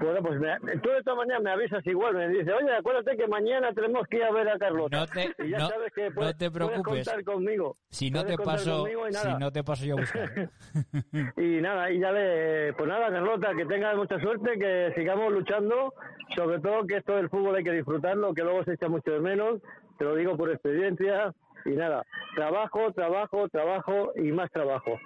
Bueno, 0.02 0.20
pues 0.24 0.40
tú 0.82 0.90
de 0.90 1.04
todas 1.04 1.18
maneras 1.18 1.44
me 1.44 1.52
avisas 1.52 1.86
igual, 1.86 2.16
me 2.16 2.28
dices, 2.28 2.52
oye, 2.60 2.74
acuérdate 2.74 3.16
que 3.16 3.28
mañana 3.28 3.72
tenemos 3.72 4.08
que 4.08 4.18
ir 4.18 4.24
a 4.24 4.32
ver 4.32 4.50
a 4.50 4.58
Carlota. 4.58 4.98
No 4.98 5.08
te, 5.08 5.32
y 5.46 5.50
ya 5.50 5.60
sabes 5.60 5.94
que 5.94 6.10
no 6.10 6.34
te 6.34 6.50
preocupes. 6.50 7.06
contar 7.06 7.24
conmigo. 7.24 7.78
Si 7.90 8.10
no 8.10 8.26
te 8.26 8.36
paso, 8.38 8.86
si 9.12 9.34
no 9.40 9.52
te 9.52 9.64
paso 9.64 9.86
yo 9.86 9.98
a 9.98 10.02
buscar. 10.02 10.30
y 11.38 11.62
nada, 11.62 11.92
y 11.92 12.00
ya 12.00 12.12
le, 12.12 12.74
pues 12.74 12.90
nada, 12.90 13.12
Carlota, 13.12 13.54
que 13.56 13.66
tengas 13.66 13.96
mucha 13.96 14.20
suerte, 14.20 14.58
que 14.58 14.92
sigamos 14.96 15.32
luchando, 15.32 15.94
sobre 16.36 16.60
todo 16.60 16.88
que 16.88 16.98
esto 16.98 17.16
del 17.16 17.30
fútbol 17.30 17.56
hay 17.56 17.64
que 17.64 17.74
disfrutarlo, 17.74 18.34
que 18.34 18.44
luego 18.44 18.64
se 18.64 18.74
echa 18.74 18.88
mucho 18.88 19.12
de 19.12 19.20
menos, 19.20 19.62
te 20.00 20.06
lo 20.06 20.16
digo 20.16 20.36
por 20.36 20.50
experiencia, 20.50 21.32
y 21.66 21.72
nada, 21.72 22.04
trabajo, 22.36 22.92
trabajo, 22.94 23.48
trabajo 23.50 24.14
y 24.16 24.32
más 24.32 24.50
trabajo. 24.52 24.98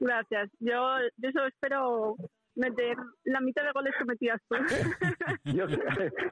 Gracias. 0.00 0.50
Yo 0.58 0.96
de 1.16 1.28
eso 1.28 1.44
espero 1.46 2.16
meter 2.54 2.96
la 3.24 3.40
mitad 3.40 3.62
de 3.64 3.72
goles 3.72 3.94
que 3.98 4.04
metías 4.06 4.40
tú. 4.48 4.56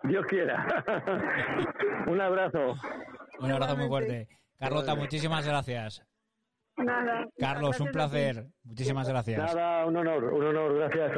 Dios, 0.09 0.27
quiera. 0.27 0.85
Un 2.07 2.21
abrazo. 2.21 2.75
Un 3.41 3.53
abrazo 3.53 3.77
muy 3.77 3.89
fuerte. 3.89 4.29
Carlota, 4.59 4.95
muchísimas 4.95 5.47
gracias. 5.47 6.03
Nada. 6.79 7.29
Carlos, 7.39 7.79
un 7.81 7.91
placer. 7.91 8.47
Muchísimas 8.65 9.09
gracias. 9.09 9.55
Nada, 9.55 9.87
un 9.87 9.97
honor, 9.97 10.25
un 10.25 10.45
honor. 10.47 10.75
Gracias. 10.77 11.13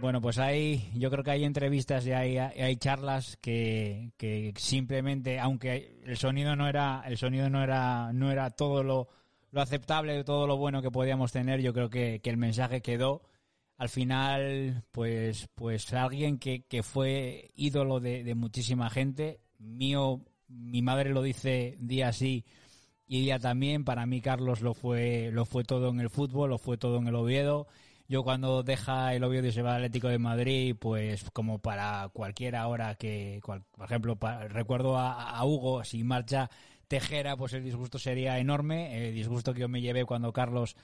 Bueno, 0.00 0.20
pues 0.20 0.38
hay, 0.38 0.90
yo 0.94 1.10
creo 1.10 1.24
que 1.24 1.32
hay 1.32 1.44
entrevistas 1.44 2.06
y 2.06 2.12
hay, 2.12 2.38
hay 2.38 2.76
charlas 2.76 3.36
que, 3.38 4.12
que 4.16 4.52
simplemente, 4.56 5.40
aunque 5.40 6.00
el 6.04 6.16
sonido 6.16 6.54
no 6.54 6.68
era, 6.68 7.02
el 7.06 7.16
sonido 7.16 7.50
no 7.50 7.62
era, 7.64 8.12
no 8.12 8.30
era 8.30 8.50
todo 8.50 8.84
lo, 8.84 9.08
lo 9.50 9.60
aceptable, 9.60 10.24
todo 10.24 10.46
lo 10.46 10.56
bueno 10.56 10.82
que 10.82 10.90
podíamos 10.90 11.32
tener, 11.32 11.60
yo 11.60 11.72
creo 11.72 11.90
que, 11.90 12.20
que 12.20 12.30
el 12.30 12.36
mensaje 12.36 12.80
quedó 12.80 13.22
al 13.78 13.88
final, 13.88 14.82
pues, 14.90 15.48
pues 15.54 15.92
alguien 15.92 16.38
que, 16.38 16.64
que 16.64 16.82
fue 16.82 17.52
ídolo 17.54 18.00
de, 18.00 18.34
muchísima 18.34 18.90
gente. 18.90 19.40
Mío, 19.58 20.20
mi 20.48 20.82
madre 20.82 21.10
lo 21.10 21.22
dice 21.22 21.76
día 21.78 22.12
sí 22.12 22.44
y 23.06 23.20
día 23.20 23.38
también. 23.38 23.84
Para 23.84 24.04
mí, 24.04 24.20
Carlos 24.20 24.62
lo 24.62 24.74
fue, 24.74 25.30
lo 25.32 25.44
fue 25.44 25.62
todo 25.62 25.90
en 25.90 26.00
el 26.00 26.10
fútbol, 26.10 26.50
lo 26.50 26.58
fue 26.58 26.76
todo 26.76 26.98
en 26.98 27.06
el 27.06 27.14
Oviedo. 27.14 27.68
Yo 28.08 28.24
cuando 28.24 28.64
deja 28.64 29.14
el 29.14 29.22
Oviedo 29.22 29.46
y 29.46 29.52
se 29.52 29.62
va 29.62 29.70
al 29.70 29.76
Atlético 29.76 30.08
de 30.08 30.18
Madrid, 30.18 30.74
pues 30.76 31.30
como 31.30 31.60
para 31.60 32.08
cualquiera 32.12 32.62
ahora 32.62 32.96
que, 32.96 33.40
por 33.44 33.62
ejemplo, 33.84 34.18
recuerdo 34.48 34.98
a, 34.98 35.44
Hugo, 35.44 35.84
si 35.84 36.02
marcha 36.02 36.50
Tejera, 36.88 37.36
pues 37.36 37.52
el 37.52 37.62
disgusto 37.62 37.98
sería 37.98 38.38
enorme. 38.38 39.08
El 39.08 39.14
disgusto 39.14 39.54
que 39.54 39.60
yo 39.60 39.68
me 39.68 39.80
llevé 39.80 40.04
cuando 40.04 40.32
Carlos 40.32 40.76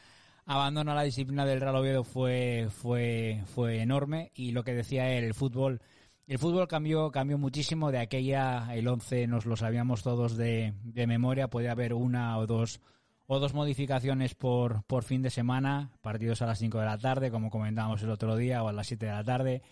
abandona 0.47 0.95
la 0.95 1.03
disciplina 1.03 1.47
del 1.47 1.61
Real 1.61 1.77
Oviedo 1.77 2.05
fue, 2.05 2.69
fue, 2.71 3.43
fue 3.47 3.81
enorme 3.81 4.31
y 4.35 4.53
lo 4.53 4.63
que 4.63 4.75
decía 4.75 5.11
él, 5.13 5.25
el 5.25 5.35
fútbol, 5.35 5.81
el 6.27 6.39
fútbol 6.39 6.69
cambió, 6.69 7.11
cambió 7.11 7.39
muchísimo 7.39 7.91
de 7.91 7.99
aquella, 7.99 8.75
el 8.75 8.87
11 8.87 9.27
nos 9.27 9.47
lo 9.47 9.57
sabíamos 9.57 10.03
todos 10.03 10.37
de, 10.37 10.75
memoria, 10.95 11.49
puede 11.49 11.71
haber 11.71 11.95
una 11.95 12.37
o 12.39 12.47
dos 12.47 12.81
o 13.27 13.39
dos 13.39 13.55
modificaciones 13.55 14.35
por, 14.35 14.85
por 14.85 15.03
fin 15.03 15.23
de 15.23 15.31
semana, 15.31 15.93
partidos 16.03 16.43
a 16.43 16.47
las 16.47 16.59
5 16.59 16.79
de 16.79 16.85
la 16.85 16.99
tarde, 16.99 17.31
como 17.31 17.49
comentábamos 17.49 18.03
el 18.03 18.11
otro 18.11 18.37
día, 18.37 18.63
o 18.63 18.69
a 18.69 18.73
las 18.75 18.87
7 18.87 19.07
de 19.07 19.13
la 19.13 19.25
tarde. 19.25 19.63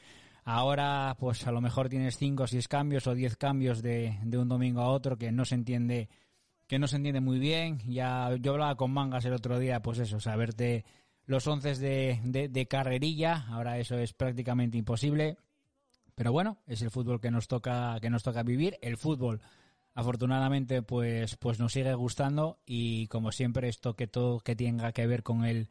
Ahora, 0.44 1.16
pues 1.18 1.46
a 1.46 1.52
lo 1.52 1.60
mejor 1.60 1.88
tienes 1.88 2.16
5 2.16 2.42
o 2.42 2.46
6 2.46 2.66
cambios 2.68 3.06
o 3.06 3.14
10 3.14 3.36
cambios 3.36 3.82
de, 3.82 4.18
de 4.22 4.38
un 4.38 4.48
domingo 4.48 4.80
a 4.80 4.88
otro 4.88 5.16
que 5.16 5.30
no 5.30 5.44
se 5.44 5.54
entiende 5.54 6.08
que 6.72 6.78
no 6.78 6.86
se 6.86 6.96
entiende 6.96 7.20
muy 7.20 7.38
bien. 7.38 7.80
Ya 7.86 8.34
yo 8.40 8.52
hablaba 8.52 8.76
con 8.76 8.92
Mangas 8.92 9.26
el 9.26 9.34
otro 9.34 9.58
día, 9.58 9.82
pues 9.82 9.98
eso, 9.98 10.20
saberte 10.20 10.86
los 11.26 11.46
once 11.46 11.74
de, 11.74 12.48
de, 12.50 12.66
carrerilla. 12.66 13.44
Ahora 13.50 13.78
eso 13.78 13.98
es 13.98 14.14
prácticamente 14.14 14.78
imposible. 14.78 15.36
Pero 16.14 16.32
bueno, 16.32 16.58
es 16.66 16.80
el 16.80 16.90
fútbol 16.90 17.20
que 17.20 17.30
nos 17.30 17.46
toca 17.46 17.98
que 18.00 18.08
nos 18.08 18.22
toca 18.22 18.42
vivir. 18.42 18.78
El 18.80 18.96
fútbol, 18.96 19.42
afortunadamente, 19.94 20.82
pues 20.82 21.36
pues 21.36 21.58
nos 21.58 21.72
sigue 21.72 21.92
gustando 21.92 22.58
y 22.64 23.06
como 23.08 23.32
siempre 23.32 23.68
esto 23.68 23.94
que 23.94 24.06
todo 24.06 24.40
que 24.40 24.56
tenga 24.56 24.92
que 24.92 25.06
ver 25.06 25.22
con 25.22 25.44
el 25.44 25.68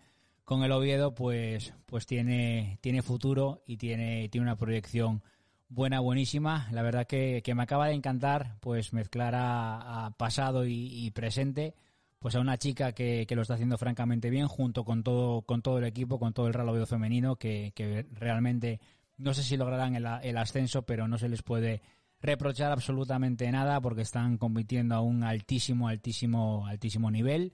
con 0.51 0.65
el 0.65 0.73
Oviedo, 0.73 1.15
pues 1.15 1.73
pues 1.85 2.05
tiene 2.05 2.77
tiene 2.81 3.01
futuro 3.01 3.63
y 3.65 3.77
tiene 3.77 4.27
tiene 4.27 4.43
una 4.43 4.57
proyección 4.57 5.23
buena, 5.69 6.01
buenísima. 6.01 6.67
La 6.73 6.81
verdad 6.81 7.07
que, 7.07 7.41
me 7.55 7.63
acaba 7.63 7.87
de 7.87 7.93
encantar 7.93 8.57
pues 8.59 8.91
mezclar 8.91 9.33
a, 9.33 10.13
pasado 10.17 10.65
y, 10.67 11.09
presente 11.11 11.73
pues 12.19 12.35
a 12.35 12.41
una 12.41 12.57
chica 12.57 12.91
que, 12.91 13.25
lo 13.29 13.43
está 13.43 13.53
haciendo 13.53 13.77
francamente 13.77 14.29
bien 14.29 14.49
junto 14.49 14.83
con 14.83 15.03
todo 15.03 15.43
con 15.43 15.61
todo 15.61 15.77
el 15.77 15.85
equipo, 15.85 16.19
con 16.19 16.33
todo 16.33 16.47
el 16.47 16.53
Real 16.53 16.67
Oviedo 16.67 16.85
femenino 16.85 17.37
que, 17.37 18.05
realmente 18.11 18.81
no 19.15 19.33
sé 19.33 19.43
si 19.43 19.55
lograrán 19.55 19.95
el, 19.95 20.05
el, 20.21 20.37
ascenso, 20.37 20.81
pero 20.81 21.07
no 21.07 21.17
se 21.17 21.29
les 21.29 21.43
puede 21.43 21.81
reprochar 22.19 22.73
absolutamente 22.73 23.49
nada 23.53 23.79
porque 23.79 24.01
están 24.01 24.37
compitiendo 24.37 24.95
a 24.95 24.99
un 24.99 25.23
altísimo, 25.23 25.87
altísimo, 25.87 26.67
altísimo 26.67 27.09
nivel 27.09 27.53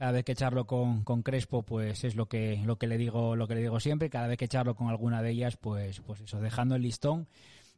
cada 0.00 0.12
vez 0.12 0.24
que 0.24 0.34
charlo 0.34 0.66
con, 0.66 1.04
con, 1.04 1.22
Crespo 1.22 1.62
pues 1.62 2.04
es 2.04 2.16
lo 2.16 2.24
que 2.24 2.62
lo 2.64 2.78
que 2.78 2.86
le 2.86 2.96
digo 2.96 3.36
lo 3.36 3.46
que 3.46 3.54
le 3.54 3.60
digo 3.60 3.80
siempre. 3.80 4.08
Cada 4.08 4.28
vez 4.28 4.38
que 4.38 4.48
charlo 4.48 4.74
con 4.74 4.88
alguna 4.88 5.20
de 5.20 5.28
ellas 5.28 5.58
pues 5.58 6.00
pues 6.00 6.22
eso 6.22 6.40
dejando 6.40 6.74
el 6.74 6.80
listón 6.80 7.28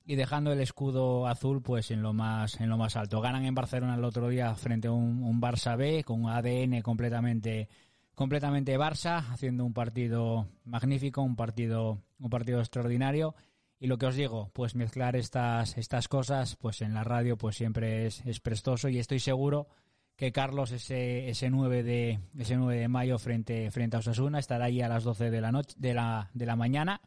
y 0.06 0.14
dejando 0.14 0.52
el 0.52 0.60
escudo 0.60 1.26
azul 1.26 1.62
pues 1.62 1.90
en 1.90 2.00
lo 2.00 2.12
más 2.12 2.60
en 2.60 2.68
lo 2.68 2.78
más 2.78 2.94
alto. 2.94 3.20
Ganan 3.20 3.44
en 3.44 3.56
Barcelona 3.56 3.96
el 3.96 4.04
otro 4.04 4.28
día 4.28 4.54
frente 4.54 4.86
a 4.86 4.92
un, 4.92 5.24
un 5.24 5.42
Barça 5.42 5.76
B 5.76 6.04
con 6.04 6.22
un 6.22 6.30
ADN 6.30 6.80
completamente 6.82 7.68
completamente 8.14 8.78
Barça 8.78 9.28
haciendo 9.32 9.64
un 9.64 9.72
partido 9.72 10.46
magnífico 10.64 11.22
un 11.22 11.34
partido 11.34 11.98
un 12.20 12.30
partido 12.30 12.60
extraordinario. 12.60 13.34
Y 13.80 13.88
lo 13.88 13.98
que 13.98 14.06
os 14.06 14.14
digo 14.14 14.48
pues 14.52 14.76
mezclar 14.76 15.16
estas 15.16 15.76
estas 15.76 16.06
cosas 16.06 16.54
pues 16.54 16.82
en 16.82 16.94
la 16.94 17.02
radio 17.02 17.36
pues 17.36 17.56
siempre 17.56 18.06
es, 18.06 18.24
es 18.24 18.38
prestoso 18.38 18.88
y 18.88 19.00
estoy 19.00 19.18
seguro 19.18 19.66
que 20.16 20.32
Carlos 20.32 20.70
ese, 20.72 21.28
ese 21.28 21.50
9 21.50 21.82
de 21.82 22.20
ese 22.38 22.56
9 22.56 22.76
de 22.76 22.88
mayo 22.88 23.18
frente 23.18 23.70
frente 23.70 23.96
a 23.96 24.00
Osasuna 24.00 24.38
estará 24.38 24.66
ahí 24.66 24.80
a 24.80 24.88
las 24.88 25.04
12 25.04 25.30
de 25.30 25.40
la 25.40 25.52
noche 25.52 25.74
de 25.78 25.94
la, 25.94 26.30
de 26.34 26.46
la 26.46 26.56
mañana. 26.56 27.00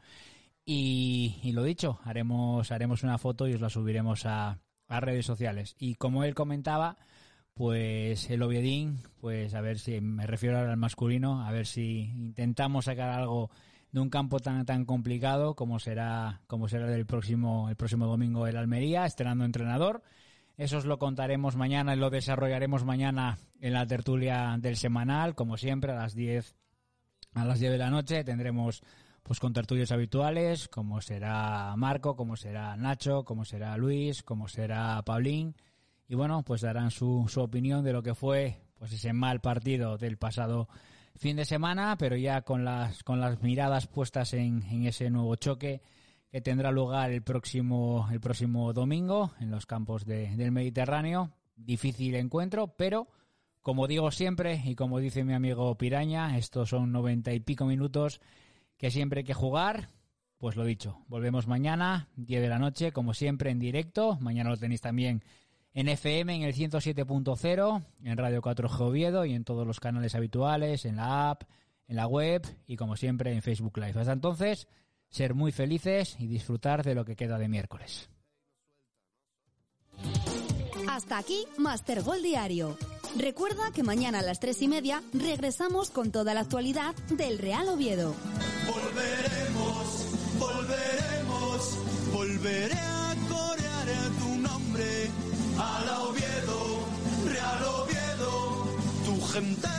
Y, 0.68 1.40
y, 1.44 1.52
lo 1.52 1.64
dicho 1.64 2.00
haremos 2.04 2.72
haremos 2.72 3.04
una 3.04 3.20
foto 3.20 3.48
y 3.48 3.54
os 3.54 3.62
la 3.62 3.70
subiremos 3.70 4.26
a, 4.26 4.60
a 4.88 5.00
redes 5.00 5.26
sociales. 5.26 5.76
Y 5.80 5.96
como 5.96 6.24
él 6.24 6.34
comentaba 6.34 6.98
pues 7.56 8.30
el 8.30 8.44
Oviedín 8.44 9.00
pues 9.22 9.54
a 9.54 9.62
ver 9.62 9.80
si 9.80 10.02
me 10.02 10.28
refiero 10.28 10.58
ahora 10.58 10.72
al 10.72 10.78
masculino 10.78 11.46
a 11.46 11.52
ver 11.52 11.66
si 11.66 12.12
intentamos 12.14 12.86
sacar 12.86 13.10
algo 13.10 13.50
de 13.94 14.02
un 14.02 14.10
campo 14.10 14.42
tan 14.42 14.66
tan 14.66 14.84
complicado 14.84 15.56
como 15.56 15.80
será 15.80 16.42
como 16.48 16.68
será 16.68 16.94
el 16.94 17.06
próximo 17.06 17.70
el 17.70 17.78
próximo 17.78 18.08
domingo 18.08 18.46
el 18.46 18.58
Almería 18.58 19.06
estrenando 19.06 19.46
entrenador 19.46 20.04
eso 20.58 20.78
os 20.78 20.86
lo 20.86 21.00
contaremos 21.00 21.56
mañana 21.56 21.94
y 21.94 21.98
lo 21.98 22.10
desarrollaremos 22.10 22.86
mañana 22.86 23.38
en 23.60 23.74
la 23.74 23.86
tertulia 23.86 24.56
del 24.60 24.78
semanal, 24.78 25.36
como 25.36 25.58
siempre, 25.58 25.92
a 25.92 25.96
las 25.96 26.16
10 26.16 26.56
a 27.34 27.44
las 27.44 27.60
10 27.60 27.74
de 27.74 27.78
la 27.78 27.90
noche. 27.90 28.24
Tendremos 28.24 28.82
pues 29.22 29.40
con 29.40 29.54
tertulios 29.54 29.92
habituales, 29.92 30.68
como 30.70 31.02
será 31.02 31.76
Marco, 31.76 32.16
como 32.16 32.38
será 32.38 32.78
Nacho, 32.78 33.26
como 33.26 33.44
será 33.44 33.76
Luis, 33.76 34.24
como 34.24 34.48
será 34.48 35.02
Paulín. 35.04 35.56
Y 36.08 36.16
bueno, 36.16 36.44
pues 36.44 36.62
darán 36.62 36.92
su, 36.92 37.26
su 37.28 37.42
opinión 37.42 37.84
de 37.84 37.92
lo 37.92 38.04
que 38.04 38.16
fue 38.16 38.62
pues 38.78 38.94
ese 38.94 39.14
mal 39.14 39.42
partido 39.42 39.98
del 39.98 40.18
pasado 40.18 40.70
fin 41.18 41.36
de 41.38 41.46
semana, 41.46 41.98
pero 41.98 42.16
ya 42.16 42.44
con 42.44 42.64
las 42.64 43.04
con 43.04 43.20
las 43.20 43.42
miradas 43.42 43.88
puestas 43.88 44.34
en, 44.34 44.64
en 44.64 44.86
ese 44.86 45.10
nuevo 45.10 45.36
choque 45.36 45.82
que 46.36 46.42
tendrá 46.42 46.70
lugar 46.70 47.12
el 47.12 47.22
próximo, 47.22 48.10
el 48.12 48.20
próximo 48.20 48.74
domingo 48.74 49.32
en 49.40 49.50
los 49.52 49.66
campos 49.66 50.04
del 50.04 50.52
Mediterráneo. 50.52 51.32
Difícil 51.56 52.14
encuentro, 52.16 52.76
pero 52.76 53.08
como 53.62 53.88
digo 53.88 54.12
siempre 54.12 54.62
y 54.66 54.76
como 54.76 55.00
dice 55.00 55.24
mi 55.24 55.34
amigo 55.34 55.78
Piraña, 55.78 56.38
estos 56.38 56.72
son 56.72 56.92
noventa 56.92 57.32
y 57.32 57.40
pico 57.40 57.66
minutos 57.66 58.20
que 58.76 58.92
siempre 58.92 59.20
hay 59.20 59.24
que 59.24 59.34
jugar. 59.34 59.92
Pues 60.38 60.58
lo 60.58 60.66
dicho, 60.66 61.06
volvemos 61.08 61.48
mañana, 61.48 62.10
10 62.18 62.42
de 62.42 62.50
la 62.50 62.60
noche, 62.60 62.92
como 62.92 63.14
siempre, 63.14 63.50
en 63.50 63.60
directo. 63.60 64.18
Mañana 64.20 64.50
lo 64.50 64.58
tenéis 64.58 64.82
también 64.82 65.24
en 65.72 65.88
FM 65.88 66.36
en 66.36 66.42
el 66.42 66.54
107.0, 66.54 67.86
en 68.04 68.18
Radio 68.18 68.42
4G 68.42 68.82
Oviedo 68.82 69.24
y 69.24 69.36
en 69.36 69.46
todos 69.46 69.66
los 69.66 69.80
canales 69.80 70.16
habituales, 70.16 70.84
en 70.84 70.98
la 70.98 71.30
app, 71.30 71.44
en 71.88 71.96
la 71.96 72.08
web 72.08 72.46
y 72.68 72.76
como 72.76 72.98
siempre 72.98 73.32
en 73.32 73.42
Facebook 73.42 73.78
Live. 73.78 73.98
Hasta 73.98 74.12
entonces, 74.12 74.68
ser 75.16 75.34
muy 75.34 75.54
felices 75.54 76.18
y 76.20 76.28
disfrutar 76.28 76.84
de 76.84 76.94
lo 76.94 77.06
que 77.06 77.16
queda 77.16 77.38
de 77.38 77.48
miércoles. 77.48 78.10
Hasta 80.90 81.18
aquí 81.18 81.46
Master 81.58 82.04
Gol 82.04 82.22
Diario. 82.22 82.78
Recuerda 83.18 83.72
que 83.72 83.82
mañana 83.82 84.20
a 84.20 84.22
las 84.24 84.42
tres 84.42 84.62
y 84.62 84.68
media 84.68 85.02
regresamos 85.14 85.90
con 85.90 86.12
toda 86.12 86.34
la 86.34 86.42
actualidad 86.42 86.94
del 87.12 87.38
Real 87.38 87.70
Oviedo. 87.70 88.14
Volveremos, 88.68 90.06
volveremos, 90.38 91.80
volveré 92.12 92.74
a 92.78 93.16
corear 93.30 94.10
tu 94.20 94.36
nombre. 94.38 95.10
Al 95.58 95.90
Oviedo, 96.10 96.80
Real 97.26 97.64
Oviedo, 97.64 98.66
tu 99.06 99.22
gente 99.28 99.76